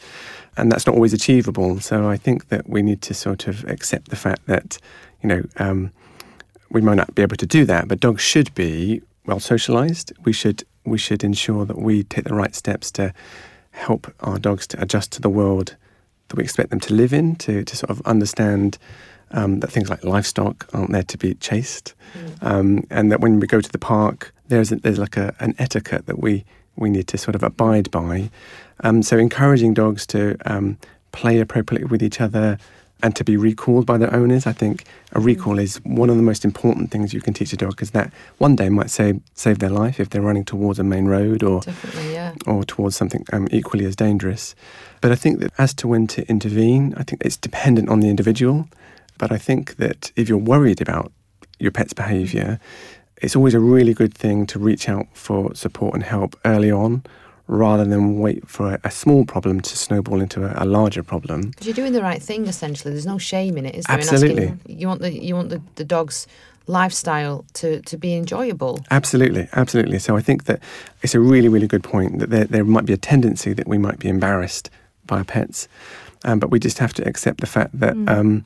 and 0.58 0.72
that's 0.72 0.86
not 0.86 0.96
always 0.96 1.14
achievable. 1.14 1.80
So 1.80 2.08
I 2.08 2.18
think 2.18 2.50
that 2.50 2.70
we 2.70 2.82
need 2.82 3.02
to 3.04 3.14
sort 3.14 3.48
of 3.48 3.64
accept 3.66 4.10
the 4.10 4.16
fact 4.16 4.46
that, 4.48 4.78
you 5.22 5.30
know, 5.30 5.44
um, 5.58 5.92
we 6.70 6.82
might 6.82 6.96
not 6.96 7.16
be 7.16 7.22
able 7.22 7.38
to 7.38 7.46
do 7.46 7.66
that, 7.66 7.88
but 7.88 8.00
dogs 8.00 8.22
should 8.22 8.54
be 8.56 9.02
well 9.26 9.40
socialized. 9.40 10.14
We 10.24 10.34
should 10.34 10.64
we 10.86 10.98
should 10.98 11.24
ensure 11.24 11.66
that 11.66 11.78
we 11.78 12.04
take 12.04 12.26
the 12.26 12.36
right 12.36 12.54
steps 12.54 12.92
to 12.92 13.14
help 13.72 14.14
our 14.20 14.38
dogs 14.38 14.68
to 14.68 14.82
adjust 14.82 15.12
to 15.14 15.22
the 15.22 15.30
world 15.30 15.78
that 16.28 16.36
we 16.36 16.44
expect 16.44 16.70
them 16.72 16.80
to 16.82 16.94
live 16.94 17.14
in, 17.14 17.36
to, 17.36 17.64
to 17.64 17.76
sort 17.78 17.90
of 17.90 18.02
understand 18.06 18.78
um, 19.32 19.60
that 19.62 19.72
things 19.72 19.90
like 19.90 20.04
livestock 20.04 20.68
aren't 20.74 20.92
there 20.92 21.04
to 21.04 21.18
be 21.18 21.36
chased, 21.36 21.94
um, 22.42 22.86
and 22.90 23.12
that 23.12 23.22
when 23.22 23.40
we 23.40 23.48
go 23.48 23.62
to 23.62 23.72
the 23.72 23.80
park, 23.80 24.33
there's 24.48 24.72
a, 24.72 24.76
there's 24.78 25.00
like 25.00 25.18
a, 25.18 25.36
an 25.40 25.56
etiquette 25.58 26.06
that 26.06 26.20
we 26.20 26.46
we 26.76 26.90
need 26.90 27.08
to 27.08 27.18
sort 27.18 27.36
of 27.36 27.44
abide 27.44 27.92
by. 27.92 28.30
Um, 28.80 29.04
so 29.04 29.18
encouraging 29.18 29.74
dogs 29.76 30.08
to 30.08 30.36
um, 30.46 30.78
play 31.12 31.40
appropriately 31.40 31.86
with 31.86 32.02
each 32.02 32.20
other 32.20 32.58
and 33.04 33.16
to 33.18 33.24
be 33.24 33.36
recalled 33.36 33.86
by 33.86 33.98
their 33.98 34.12
owners. 34.14 34.48
I 34.48 34.54
think 34.54 34.86
a 35.12 35.20
recall 35.20 35.60
is 35.60 35.78
one 35.84 36.10
of 36.10 36.16
the 36.16 36.24
most 36.24 36.46
important 36.46 36.90
things 36.90 37.14
you 37.14 37.22
can 37.22 37.34
teach 37.34 37.52
a 37.52 37.58
dog 37.58 37.72
because 37.72 37.92
that 37.92 38.12
one 38.38 38.56
day 38.56 38.70
might 38.70 38.90
save 38.90 39.20
save 39.34 39.60
their 39.60 39.70
life 39.70 40.00
if 40.00 40.10
they're 40.10 40.22
running 40.22 40.46
towards 40.46 40.80
a 40.80 40.84
main 40.84 41.06
road 41.06 41.44
or 41.44 41.62
yeah. 42.06 42.34
or 42.48 42.64
towards 42.64 42.96
something 42.96 43.26
um, 43.34 43.48
equally 43.52 43.86
as 43.86 43.96
dangerous. 43.96 44.56
But 45.02 45.12
I 45.12 45.16
think 45.16 45.42
that 45.42 45.52
as 45.58 45.74
to 45.76 45.88
when 45.88 46.08
to 46.08 46.28
intervene, 46.28 46.94
I 46.96 47.04
think 47.04 47.22
it's 47.24 47.38
dependent 47.38 47.90
on 47.90 48.00
the 48.00 48.10
individual. 48.10 48.68
But 49.18 49.32
I 49.32 49.38
think 49.38 49.76
that 49.76 50.12
if 50.16 50.30
you're 50.30 50.38
worried 50.38 50.82
about 50.82 51.12
your 51.60 51.72
pet's 51.72 51.94
behaviour, 51.94 52.60
it's 53.18 53.36
always 53.36 53.54
a 53.54 53.60
really 53.60 53.94
good 53.94 54.14
thing 54.14 54.46
to 54.48 54.60
reach 54.60 54.90
out 54.90 55.08
for 55.14 55.54
support 55.56 55.94
and 55.94 56.04
help 56.04 56.38
early 56.46 56.72
on 56.72 57.04
rather 57.48 57.84
than 57.84 58.20
wait 58.20 58.48
for 58.48 58.74
a, 58.74 58.80
a 58.86 58.92
small 58.92 59.26
problem 59.26 59.60
to 59.62 59.78
snowball 59.78 60.22
into 60.22 60.46
a, 60.46 60.64
a 60.64 60.66
larger 60.66 61.04
problem. 61.04 61.50
Because 61.50 61.68
you're 61.68 61.74
doing 61.76 61.94
the 61.94 62.02
right 62.02 62.22
thing 62.22 62.48
essentially. 62.48 62.92
There's 62.92 63.06
no 63.06 63.18
shame 63.18 63.58
in 63.58 63.66
it, 63.66 63.76
is 63.76 63.86
there? 63.86 63.98
Absolutely. 63.98 64.48
asking- 64.48 64.80
you 64.80 64.88
want 64.88 65.02
the 65.02 65.12
you 65.12 65.36
want 65.36 65.50
the, 65.50 65.62
the 65.76 65.84
dog's 65.84 66.28
lifestyle 66.68 67.46
to, 67.54 67.82
to 67.82 67.98
be 67.98 68.16
enjoyable. 68.16 68.80
Absolutely, 68.90 69.50
absolutely. 69.54 70.00
So 70.00 70.16
I 70.16 70.22
think 70.22 70.46
that 70.46 70.62
it's 71.02 71.14
a 71.14 71.20
really, 71.20 71.50
really 71.50 71.68
good 71.68 71.84
point 71.84 72.20
that 72.20 72.30
there, 72.30 72.46
there 72.46 72.64
might 72.64 72.86
be 72.86 72.94
a 72.94 72.98
tendency 72.98 73.54
that 73.54 73.68
we 73.68 73.78
might 73.78 74.00
be 74.00 74.08
embarrassed 74.08 74.70
by 75.06 75.18
our 75.18 75.24
pets, 75.26 75.68
um, 76.24 76.40
but 76.40 76.52
we 76.52 76.60
just 76.60 76.78
have 76.78 76.94
to 76.94 77.08
accept 77.08 77.42
the 77.42 77.48
fact 77.48 77.78
that 77.80 77.98
um, 78.08 78.46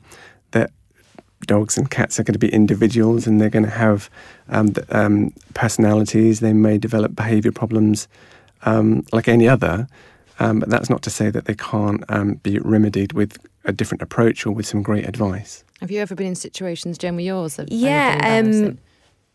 dogs 1.48 1.76
and 1.76 1.90
cats 1.90 2.20
are 2.20 2.22
going 2.22 2.34
to 2.34 2.38
be 2.38 2.52
individuals 2.52 3.26
and 3.26 3.40
they're 3.40 3.50
going 3.50 3.64
to 3.64 3.70
have 3.70 4.08
um, 4.48 4.72
th- 4.72 4.86
um, 4.90 5.32
personalities. 5.54 6.38
They 6.38 6.52
may 6.52 6.78
develop 6.78 7.16
behaviour 7.16 7.50
problems 7.50 8.06
um, 8.62 9.04
like 9.12 9.26
any 9.26 9.48
other, 9.48 9.88
um, 10.38 10.60
but 10.60 10.68
that's 10.68 10.88
not 10.88 11.02
to 11.02 11.10
say 11.10 11.30
that 11.30 11.46
they 11.46 11.54
can't 11.56 12.04
um, 12.08 12.34
be 12.34 12.60
remedied 12.60 13.12
with 13.12 13.38
a 13.64 13.72
different 13.72 14.02
approach 14.02 14.46
or 14.46 14.52
with 14.52 14.66
some 14.66 14.82
great 14.82 15.08
advice. 15.08 15.64
Have 15.80 15.90
you 15.90 16.00
ever 16.00 16.14
been 16.14 16.28
in 16.28 16.34
situations, 16.36 16.98
Jen, 16.98 17.16
with 17.16 17.24
yours? 17.24 17.58
Yeah, 17.66 18.18
anything 18.22 18.36
embarrassing? 18.36 18.68
um, 18.68 18.78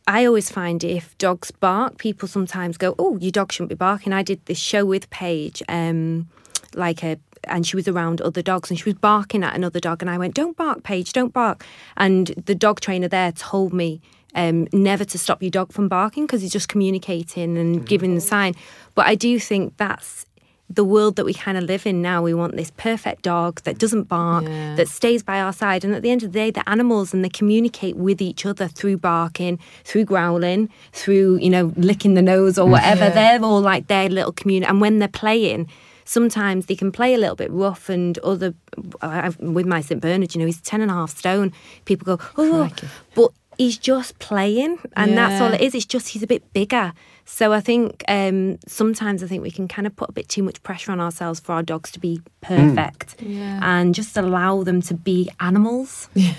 I 0.07 0.25
always 0.25 0.51
find 0.51 0.83
if 0.83 1.17
dogs 1.17 1.51
bark, 1.51 1.97
people 1.97 2.27
sometimes 2.27 2.77
go, 2.77 2.95
"Oh, 2.99 3.17
your 3.17 3.31
dog 3.31 3.51
shouldn't 3.51 3.69
be 3.69 3.75
barking." 3.75 4.11
I 4.11 4.23
did 4.23 4.45
this 4.45 4.57
show 4.57 4.85
with 4.85 5.09
Paige, 5.09 5.63
um, 5.69 6.27
like 6.75 7.03
a, 7.03 7.17
and 7.47 7.65
she 7.67 7.75
was 7.75 7.87
around 7.87 8.21
other 8.21 8.41
dogs, 8.41 8.69
and 8.69 8.77
she 8.79 8.85
was 8.85 8.95
barking 8.95 9.43
at 9.43 9.55
another 9.55 9.79
dog, 9.79 10.01
and 10.01 10.09
I 10.09 10.17
went, 10.17 10.33
"Don't 10.33 10.55
bark, 10.57 10.83
Paige, 10.83 11.13
don't 11.13 11.33
bark." 11.33 11.65
And 11.97 12.27
the 12.45 12.55
dog 12.55 12.79
trainer 12.79 13.07
there 13.07 13.31
told 13.31 13.73
me 13.73 14.01
um, 14.35 14.67
never 14.73 15.05
to 15.05 15.17
stop 15.17 15.41
your 15.43 15.51
dog 15.51 15.71
from 15.71 15.87
barking 15.87 16.25
because 16.25 16.41
he's 16.41 16.51
just 16.51 16.67
communicating 16.67 17.57
and 17.57 17.85
giving 17.87 18.15
the 18.15 18.21
sign. 18.21 18.55
But 18.95 19.05
I 19.05 19.15
do 19.15 19.37
think 19.39 19.77
that's 19.77 20.25
the 20.69 20.83
world 20.83 21.17
that 21.17 21.25
we 21.25 21.35
kind 21.35 21.55
of 21.55 21.65
live 21.65 21.85
in 21.85 22.01
now. 22.01 22.23
We 22.23 22.33
want 22.33 22.55
this 22.55 22.71
perfect 22.77 23.21
dog 23.21 23.61
that 23.61 23.77
doesn't 23.77 24.05
bark, 24.05 24.45
Yeah. 24.45 24.73
that 24.75 24.87
stays 24.87 25.21
by 25.21 25.39
our 25.39 25.53
side. 25.53 25.83
And 25.85 25.93
at 25.93 26.01
the 26.01 26.09
end 26.09 26.23
of 26.23 26.31
the 26.31 26.39
day, 26.39 26.49
the 26.49 26.67
animals 26.67 27.13
and 27.13 27.23
they 27.23 27.29
communicate 27.29 27.95
with 27.95 28.21
each 28.23 28.43
other 28.43 28.67
through 28.67 28.97
barking, 28.97 29.59
through 29.83 30.05
growling, 30.05 30.69
through, 30.93 31.37
you 31.37 31.49
know, 31.51 31.71
licking 31.75 32.15
the 32.15 32.23
nose 32.23 32.57
or 32.57 32.67
whatever. 32.67 33.03
Yeah. 33.03 33.09
They're 33.37 33.43
all 33.43 33.61
like 33.61 33.85
their 33.85 34.09
little 34.09 34.31
community. 34.31 34.67
And 34.67 34.81
when 34.81 34.97
they're 34.97 35.07
playing, 35.09 35.67
sometimes 36.05 36.65
they 36.67 36.75
can 36.75 36.91
play 36.91 37.13
a 37.13 37.17
little 37.17 37.35
bit 37.35 37.51
rough 37.51 37.89
and 37.89 38.17
other, 38.19 38.53
I've, 39.01 39.39
with 39.39 39.65
my 39.65 39.81
St. 39.81 40.01
Bernard, 40.01 40.33
you 40.35 40.39
know, 40.39 40.45
he's 40.45 40.61
10 40.61 40.81
and 40.81 40.91
a 40.91 40.93
half 40.93 41.17
stone. 41.17 41.51
People 41.85 42.17
go, 42.17 42.23
oh, 42.37 42.69
Crikey. 42.69 42.87
but 43.15 43.31
he's 43.57 43.77
just 43.77 44.17
playing 44.19 44.79
and 44.95 45.17
that's 45.17 45.39
all 45.41 45.53
it 45.53 45.61
is. 45.61 45.75
It's 45.75 45.85
just 45.85 46.09
he's 46.09 46.23
a 46.23 46.27
bit 46.27 46.51
bigger. 46.53 46.91
So 47.25 47.53
I 47.53 47.61
think 47.61 48.03
um, 48.07 48.57
sometimes 48.67 49.23
I 49.23 49.27
think 49.27 49.43
we 49.43 49.51
can 49.51 49.67
kind 49.67 49.87
of 49.87 49.95
put 49.95 50.09
a 50.09 50.11
bit 50.11 50.27
too 50.27 50.43
much 50.43 50.61
pressure 50.63 50.91
on 50.91 50.99
ourselves 50.99 51.39
for 51.39 51.53
our 51.53 51.63
dogs 51.63 51.89
to 51.91 51.99
be 51.99 52.19
perfect 52.41 53.15
Yeah. 53.21 53.59
and 53.63 53.95
just 53.95 54.17
allow 54.17 54.63
them 54.63 54.81
to 54.83 54.93
be 54.93 55.29
animals. 55.39 56.09
Yeah, 56.15 56.33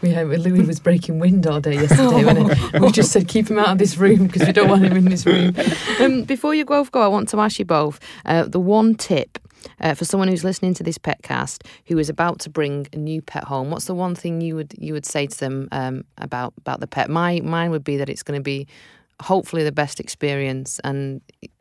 but 0.00 0.40
Louis 0.40 0.66
was 0.66 0.80
breaking 0.80 1.18
wind 1.18 1.46
all 1.46 1.60
day 1.60 1.74
yesterday. 1.74 2.24
when 2.24 2.82
we 2.82 2.90
just 2.90 3.12
said 3.12 3.28
keep 3.28 3.48
him 3.50 3.58
out 3.58 3.68
of 3.68 3.78
this 3.78 3.96
room 3.96 4.26
because 4.26 4.46
we 4.46 4.52
don't 4.52 4.68
want 4.68 4.84
him 4.84 4.96
in 4.96 5.04
this 5.06 5.26
room. 5.26 5.54
Um, 6.00 6.24
before 6.24 6.54
you 6.54 6.64
both 6.64 6.90
go, 6.90 7.00
I 7.00 7.08
want 7.08 7.28
to 7.30 7.40
ask 7.40 7.58
you 7.58 7.64
both 7.64 8.00
uh, 8.24 8.44
the 8.44 8.60
one 8.60 8.94
tip 8.94 9.38
uh, 9.80 9.94
for 9.94 10.04
someone 10.04 10.28
who's 10.28 10.44
listening 10.44 10.74
to 10.74 10.82
this 10.82 10.98
petcast 10.98 11.64
who 11.86 11.98
is 11.98 12.08
about 12.08 12.40
to 12.40 12.50
bring 12.50 12.88
a 12.92 12.96
new 12.96 13.22
pet 13.22 13.44
home. 13.44 13.70
What's 13.70 13.86
the 13.86 13.94
one 13.94 14.14
thing 14.14 14.40
you 14.40 14.56
would 14.56 14.74
you 14.78 14.92
would 14.92 15.06
say 15.06 15.26
to 15.26 15.38
them 15.38 15.68
um, 15.72 16.04
about 16.18 16.54
about 16.58 16.80
the 16.80 16.86
pet? 16.86 17.10
My 17.10 17.40
mine 17.40 17.70
would 17.70 17.84
be 17.84 17.96
that 17.96 18.08
it's 18.08 18.22
going 18.22 18.38
to 18.38 18.42
be 18.42 18.66
hopefully 19.20 19.62
the 19.62 19.72
best 19.72 20.00
experience 20.00 20.80
and 20.84 21.20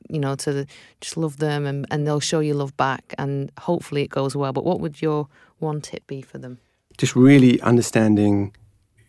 you 0.10 0.20
know 0.20 0.36
to 0.36 0.66
just 1.00 1.16
love 1.16 1.38
them 1.38 1.66
and, 1.66 1.86
and 1.92 2.08
they'll 2.08 2.20
show 2.20 2.40
you 2.40 2.54
love 2.54 2.76
back 2.76 3.14
and 3.18 3.52
hopefully 3.60 4.02
it 4.02 4.10
goes 4.10 4.36
well 4.36 4.52
but 4.52 4.66
what 4.66 4.80
would 4.80 5.02
your 5.02 5.28
one 5.60 5.80
tip 5.80 6.06
be 6.08 6.22
for 6.22 6.40
them 6.40 6.60
just 6.98 7.16
really 7.16 7.60
understanding, 7.62 8.56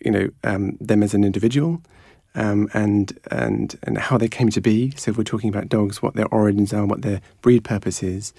you 0.00 0.10
know, 0.10 0.28
um, 0.44 0.76
them 0.80 1.02
as 1.02 1.14
an 1.14 1.24
individual, 1.24 1.82
um, 2.34 2.68
and 2.74 3.18
and 3.30 3.78
and 3.82 3.98
how 3.98 4.16
they 4.18 4.28
came 4.28 4.50
to 4.50 4.60
be. 4.60 4.92
So 4.96 5.10
if 5.10 5.18
we're 5.18 5.24
talking 5.24 5.50
about 5.50 5.68
dogs, 5.68 6.02
what 6.02 6.14
their 6.14 6.28
origins 6.28 6.72
are, 6.72 6.86
what 6.86 7.02
their 7.02 7.20
breed 7.40 7.64
purpose 7.64 8.02
is, 8.02 8.32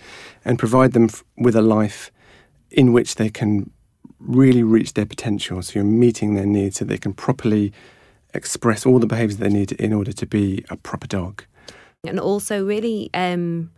and 0.44 0.58
provide 0.58 0.94
them 0.94 1.06
f- 1.06 1.24
with 1.38 1.56
a 1.56 1.62
life 1.62 2.12
in 2.72 2.94
which 2.94 3.16
they 3.16 3.30
can 3.30 3.70
really 4.20 4.64
reach 4.64 4.94
their 4.94 5.06
potential. 5.06 5.62
So 5.62 5.80
you're 5.80 5.84
meeting 5.84 6.36
their 6.36 6.46
needs, 6.46 6.78
so 6.78 6.86
they 6.86 6.98
can 6.98 7.14
properly 7.14 7.72
express 8.34 8.86
all 8.86 9.00
the 9.00 9.08
behaviours 9.08 9.38
they 9.38 9.50
need 9.50 9.74
in 9.74 9.94
order 9.94 10.12
to 10.12 10.26
be 10.26 10.66
a 10.70 10.76
proper 10.76 11.08
dog. 11.08 11.44
and 12.06 12.20
also 12.20 12.66
really 12.66 13.10
um, 13.14 13.70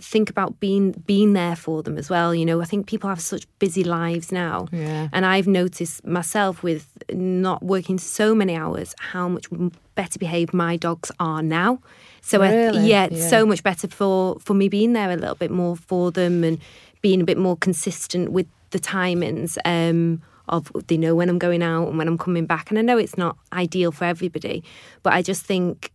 think 0.00 0.30
about 0.30 0.60
being 0.60 0.92
being 1.06 1.32
there 1.32 1.56
for 1.56 1.82
them 1.82 1.98
as 1.98 2.08
well. 2.10 2.34
You 2.34 2.44
know, 2.46 2.60
I 2.60 2.64
think 2.64 2.86
people 2.86 3.08
have 3.08 3.20
such 3.20 3.46
busy 3.58 3.84
lives 3.84 4.30
now, 4.32 4.66
Yeah. 4.72 5.08
and 5.12 5.26
I've 5.26 5.46
noticed 5.46 6.06
myself 6.06 6.62
with 6.62 6.86
not 7.12 7.62
working 7.62 7.98
so 7.98 8.34
many 8.34 8.54
hours 8.56 8.94
how 8.98 9.28
much 9.28 9.46
better 9.94 10.18
behaved 10.18 10.54
my 10.54 10.76
dogs 10.76 11.10
are 11.18 11.42
now. 11.42 11.80
So 12.20 12.42
I 12.42 12.70
yeah, 12.70 13.08
Yeah. 13.10 13.28
so 13.28 13.44
much 13.46 13.62
better 13.62 13.88
for 13.88 14.38
for 14.40 14.54
me 14.54 14.68
being 14.68 14.92
there 14.92 15.10
a 15.10 15.16
little 15.16 15.34
bit 15.36 15.50
more 15.50 15.76
for 15.76 16.10
them 16.12 16.44
and 16.44 16.58
being 17.02 17.20
a 17.20 17.24
bit 17.24 17.38
more 17.38 17.56
consistent 17.56 18.32
with 18.32 18.46
the 18.70 18.78
timings. 18.78 19.56
Um, 19.64 20.22
of 20.50 20.72
they 20.86 20.96
know 20.96 21.14
when 21.14 21.28
I'm 21.28 21.38
going 21.38 21.62
out 21.62 21.88
and 21.88 21.98
when 21.98 22.08
I'm 22.08 22.16
coming 22.16 22.46
back, 22.46 22.70
and 22.70 22.78
I 22.78 22.82
know 22.82 22.96
it's 22.96 23.18
not 23.18 23.36
ideal 23.52 23.92
for 23.92 24.04
everybody, 24.06 24.64
but 25.02 25.12
I 25.12 25.20
just 25.20 25.44
think 25.44 25.90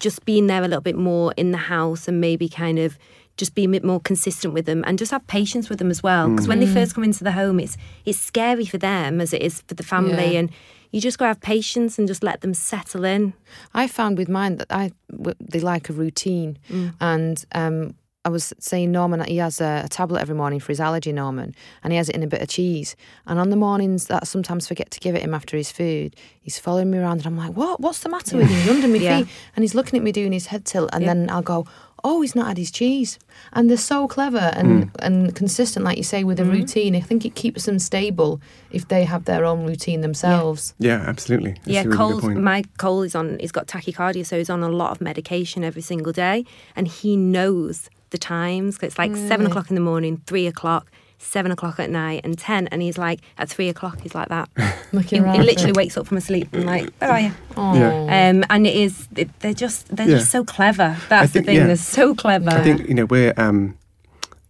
just 0.00 0.24
being 0.24 0.46
there 0.48 0.60
a 0.62 0.68
little 0.68 0.80
bit 0.80 0.96
more 0.96 1.32
in 1.36 1.50
the 1.52 1.58
house 1.58 2.08
and 2.08 2.20
maybe 2.20 2.48
kind 2.48 2.78
of 2.78 2.98
just 3.36 3.54
be 3.54 3.64
a 3.64 3.68
bit 3.68 3.84
more 3.84 4.00
consistent 4.00 4.52
with 4.52 4.66
them 4.66 4.82
and 4.86 4.98
just 4.98 5.12
have 5.12 5.26
patience 5.26 5.70
with 5.70 5.78
them 5.78 5.90
as 5.90 6.02
well. 6.02 6.28
Because 6.28 6.48
when 6.48 6.60
they 6.60 6.66
first 6.66 6.94
come 6.94 7.04
into 7.04 7.22
the 7.24 7.32
home 7.32 7.60
it's 7.60 7.76
it's 8.04 8.18
scary 8.18 8.66
for 8.66 8.78
them 8.78 9.20
as 9.20 9.32
it 9.32 9.40
is 9.42 9.62
for 9.68 9.74
the 9.74 9.82
family 9.82 10.32
Yeah. 10.32 10.40
and 10.40 10.50
you 10.92 11.00
just 11.00 11.18
got 11.18 11.26
to 11.26 11.28
have 11.28 11.40
patience 11.40 11.98
and 12.00 12.08
just 12.08 12.24
let 12.24 12.40
them 12.40 12.52
settle 12.52 13.04
in. 13.04 13.32
I 13.72 13.86
found 13.86 14.18
with 14.18 14.28
mine 14.28 14.56
that 14.56 14.66
I 14.70 14.90
they 15.38 15.60
like 15.60 15.88
a 15.88 15.92
routine, 15.92 16.58
and 17.00 17.44
um, 17.52 17.94
I 18.24 18.28
was 18.28 18.52
saying 18.58 18.92
Norman 18.92 19.18
that 19.20 19.28
he 19.28 19.38
has 19.38 19.62
a, 19.62 19.82
a 19.86 19.88
tablet 19.88 20.20
every 20.20 20.34
morning 20.34 20.60
for 20.60 20.72
his 20.72 20.80
allergy, 20.80 21.10
Norman, 21.10 21.54
and 21.82 21.92
he 21.92 21.96
has 21.96 22.10
it 22.10 22.14
in 22.14 22.22
a 22.22 22.26
bit 22.26 22.42
of 22.42 22.48
cheese. 22.48 22.94
And 23.26 23.38
on 23.38 23.48
the 23.48 23.56
mornings 23.56 24.06
that 24.08 24.22
I 24.22 24.26
sometimes 24.26 24.68
forget 24.68 24.90
to 24.90 25.00
give 25.00 25.14
it 25.14 25.22
him 25.22 25.32
after 25.32 25.56
his 25.56 25.72
food, 25.72 26.14
he's 26.42 26.58
following 26.58 26.90
me 26.90 26.98
around, 26.98 27.18
and 27.18 27.26
I'm 27.26 27.38
like, 27.38 27.52
"What? 27.52 27.80
What's 27.80 28.00
the 28.00 28.10
matter 28.10 28.36
with 28.36 28.50
you?" 28.50 28.56
He's 28.56 28.68
under 28.68 28.88
my 28.88 28.96
Yeah. 28.98 29.18
feet, 29.20 29.28
and 29.56 29.62
he's 29.62 29.74
looking 29.74 29.96
at 29.96 30.02
me 30.02 30.12
doing 30.12 30.32
his 30.32 30.46
head 30.46 30.66
tilt, 30.66 30.90
and 30.92 31.02
Yeah. 31.02 31.14
then 31.14 31.30
I'll 31.30 31.42
go. 31.42 31.66
Oh, 32.02 32.22
he's 32.22 32.34
not 32.34 32.46
had 32.46 32.56
his 32.56 32.70
cheese, 32.70 33.18
and 33.52 33.68
they're 33.68 33.76
so 33.76 34.08
clever 34.08 34.50
and 34.54 34.84
hmm. 34.84 34.90
and 35.00 35.34
consistent, 35.34 35.84
like 35.84 35.98
you 35.98 36.02
say, 36.02 36.24
with 36.24 36.40
a 36.40 36.44
hmm. 36.44 36.50
routine. 36.52 36.96
I 36.96 37.00
think 37.00 37.26
it 37.26 37.34
keeps 37.34 37.66
them 37.66 37.78
stable 37.78 38.40
if 38.70 38.88
they 38.88 39.04
have 39.04 39.26
their 39.26 39.44
own 39.44 39.66
routine 39.66 40.00
themselves. 40.00 40.74
Yeah, 40.78 41.04
absolutely. 41.06 41.52
That's 41.52 41.68
yeah 41.68 41.80
a 41.80 41.84
really 41.84 41.90
good 41.90 41.98
Cole's 41.98 42.22
point. 42.22 42.40
my 42.40 42.64
Cole 42.78 43.02
is 43.02 43.14
on 43.14 43.38
he's 43.38 43.52
got 43.52 43.66
tachycardia 43.66 44.24
so 44.24 44.38
he's 44.38 44.48
on 44.48 44.62
a 44.62 44.70
lot 44.70 44.92
of 44.92 45.02
medication 45.02 45.62
every 45.62 45.82
single 45.82 46.12
day 46.12 46.46
and 46.74 46.88
he 46.88 47.16
knows 47.18 47.90
the 48.10 48.18
times 48.18 48.76
'cause 48.78 48.88
it's 48.88 48.98
like 48.98 49.14
seven 49.16 49.46
o'clock 49.46 49.68
in 49.70 49.74
the 49.74 49.80
morning 49.80 50.20
three 50.26 50.46
o'clock 50.46 50.90
seven 51.18 51.52
o'clock 51.52 51.78
at 51.78 51.90
night 51.90 52.22
and 52.24 52.38
ten 52.38 52.66
and 52.68 52.80
he's 52.80 52.96
like 52.96 53.20
at 53.36 53.46
three 53.48 53.68
o'clock 53.68 54.00
he's 54.00 54.14
like 54.14 54.28
that 54.30 54.48
he, 54.56 54.96
Looking 54.96 55.22
he 55.22 55.28
around. 55.28 55.44
literally 55.44 55.72
wakes 55.72 55.96
up 55.98 56.06
from 56.06 56.16
a 56.16 56.20
sleep 56.20 56.48
and 56.52 56.64
like 56.64 56.90
where 56.98 57.10
are 57.10 57.20
you 57.20 57.32
Yeah. 57.56 58.30
Um, 58.30 58.44
and 58.48 58.66
it 58.66 58.74
is 58.74 59.06
it, 59.16 59.28
they're 59.40 59.52
just 59.54 59.94
they're 59.94 60.08
Yeah. 60.08 60.18
just 60.18 60.30
so 60.30 60.44
clever. 60.44 60.96
That's 61.08 61.32
think- 61.32 61.44
the 61.46 61.52
thing. 61.52 61.56
yeah. 61.60 61.66
They're 61.66 61.76
so 61.76 62.14
clever. 62.14 62.50
I 62.50 62.62
think 62.62 62.88
you 62.88 62.94
know 62.94 63.04
we're 63.04 63.34
um, 63.36 63.76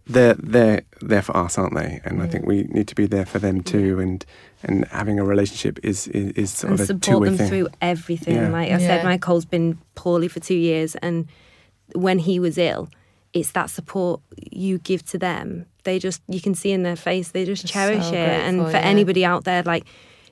they're 0.07 0.33
they're 0.35 0.81
there 1.01 1.21
for 1.21 1.35
us, 1.37 1.57
aren't 1.57 1.75
they? 1.75 2.01
And 2.05 2.21
I 2.23 2.27
think 2.27 2.45
we 2.45 2.63
need 2.63 2.87
to 2.87 2.95
be 2.95 3.05
there 3.05 3.25
for 3.25 3.39
them 3.39 3.61
too. 3.61 3.99
And 3.99 4.25
and 4.63 4.85
having 4.91 5.19
a 5.19 5.23
relationship 5.25 5.77
is 5.83 6.07
is, 6.07 6.31
is 6.33 6.51
sort 6.51 6.71
and 6.71 6.79
of 6.79 6.83
a 6.83 6.87
support 6.87 7.01
two-way 7.03 7.27
them 7.29 7.37
thing. 7.37 7.49
through 7.49 7.67
everything. 7.81 8.35
Yeah. 8.35 8.49
Like 8.49 8.67
I 8.69 8.71
Yeah. 8.71 8.77
said, 8.79 9.03
my 9.03 9.17
Cole's 9.17 9.45
been 9.45 9.77
poorly 9.95 10.27
for 10.29 10.39
two 10.39 10.55
years, 10.55 10.95
and 10.95 11.27
when 11.93 12.19
he 12.19 12.39
was 12.39 12.57
ill, 12.57 12.89
it's 13.33 13.51
that 13.51 13.69
support 13.69 14.21
you 14.51 14.77
give 14.79 15.03
to 15.11 15.17
them. 15.17 15.65
They 15.83 15.99
just 15.99 16.21
you 16.27 16.41
can 16.41 16.53
see 16.55 16.71
in 16.71 16.83
their 16.83 16.95
face 16.95 17.31
they 17.31 17.45
just 17.45 17.63
They're 17.63 17.87
cherish 17.89 18.05
so 18.07 18.13
it. 18.13 18.17
and 18.19 18.61
for 18.65 18.71
yeah. 18.71 18.79
anybody 18.79 19.23
out 19.25 19.43
there, 19.45 19.63
like 19.63 19.85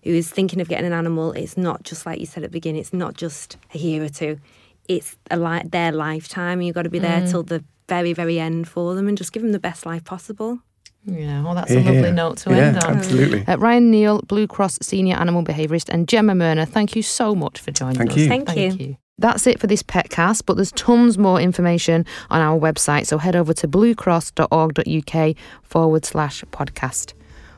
who 0.04 0.12
is 0.12 0.30
thinking 0.30 0.62
of 0.62 0.68
getting 0.70 0.86
an 0.86 0.94
animal, 0.94 1.32
it's 1.34 1.58
not 1.58 1.84
just 1.84 2.06
like 2.06 2.20
you 2.20 2.26
said 2.26 2.44
at 2.44 2.52
the 2.52 2.54
beginning. 2.54 2.82
It's 2.82 2.94
not 2.94 3.16
just 3.16 3.58
a 3.74 3.78
year 3.78 4.04
or 4.04 4.10
two. 4.10 4.40
It's 4.88 5.18
a 5.30 5.38
li- 5.38 5.64
their 5.66 5.92
lifetime. 5.92 6.62
You've 6.62 6.76
got 6.76 6.84
to 6.84 6.90
be 6.90 7.00
there 7.00 7.22
Mm. 7.22 7.30
till 7.30 7.44
the 7.44 7.64
very, 7.88 8.14
very 8.14 8.40
end 8.40 8.68
for 8.68 8.96
them, 8.96 9.08
and 9.08 9.18
just 9.18 9.32
give 9.34 9.44
them 9.44 9.52
the 9.52 9.60
best 9.60 9.86
life 9.86 10.04
possible. 10.04 10.60
Yeah, 11.06 11.44
well, 11.44 11.56
that's 11.56 11.72
Hear, 11.72 11.80
a 11.80 11.84
lovely 11.84 12.02
hear. 12.02 12.12
note 12.14 12.38
to 12.40 12.50
yeah, 12.52 12.58
end 12.58 12.84
on. 12.84 12.98
absolutely. 12.98 13.46
Uh, 13.48 13.58
Ryan 13.58 13.92
Neile, 13.92 14.26
Blue 14.28 14.48
Cross 14.48 14.80
Senior 14.82 15.16
Animal 15.16 15.44
Behaviourist, 15.44 15.90
and 15.90 16.08
Gemma 16.08 16.34
Merna, 16.34 16.68
thank 16.68 16.96
you 16.96 17.02
so 17.02 17.34
much 17.36 17.60
for 17.60 17.72
joining 17.72 18.02
us. 18.02 18.16
Thank 18.16 18.50
us. 18.50 18.56
you. 18.56 18.70
Thank 18.72 18.80
you. 18.82 18.98
That's 19.20 19.46
it 19.48 19.60
for 19.60 19.68
this 19.68 19.84
petcast, 19.84 20.44
but 20.46 20.56
there's 20.56 20.72
tons 20.72 21.18
more 21.18 21.42
information 21.42 22.06
on 22.30 22.40
our 22.40 22.58
website, 22.58 23.06
so 23.06 23.18
head 23.18 23.36
over 23.36 23.54
to 23.54 23.68
bluecross.org.uk 23.68 25.36
forward 25.62 26.06
slash 26.06 26.44
podcast. 26.52 27.14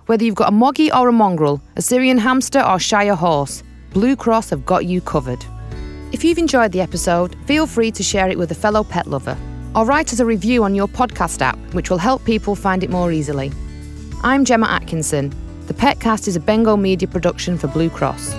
Whether 0.07 0.25
you've 0.25 0.35
got 0.35 0.49
a 0.49 0.51
moggy 0.51 0.91
or 0.91 1.07
a 1.07 1.11
mongrel, 1.11 1.61
a 1.75 1.81
Syrian 1.81 2.17
hamster 2.17 2.61
or 2.61 2.79
Shire 2.79 3.15
horse, 3.15 3.63
Blue 3.91 4.15
Cross 4.15 4.49
have 4.49 4.65
got 4.65 4.85
you 4.85 5.01
covered. 5.01 5.45
If 6.11 6.23
you've 6.23 6.39
enjoyed 6.39 6.71
the 6.71 6.81
episode, 6.81 7.35
feel 7.45 7.67
free 7.67 7.91
to 7.91 8.03
share 8.03 8.29
it 8.29 8.37
with 8.37 8.51
a 8.51 8.55
fellow 8.55 8.83
pet 8.83 9.05
lover 9.05 9.37
or 9.75 9.85
write 9.85 10.11
us 10.11 10.19
a 10.19 10.25
review 10.25 10.63
on 10.63 10.73
your 10.75 10.87
podcast 10.87 11.41
app, 11.41 11.57
which 11.73 11.89
will 11.89 11.99
help 11.99 12.25
people 12.25 12.55
find 12.55 12.83
it 12.83 12.89
more 12.89 13.11
easily. 13.11 13.51
I'm 14.23 14.45
Gemma 14.45 14.67
Atkinson. 14.67 15.31
The 15.67 15.73
Petcast 15.73 16.27
is 16.27 16.35
a 16.35 16.39
Bengal 16.39 16.77
media 16.77 17.07
production 17.07 17.57
for 17.57 17.67
Blue 17.67 17.89
Cross. 17.89 18.35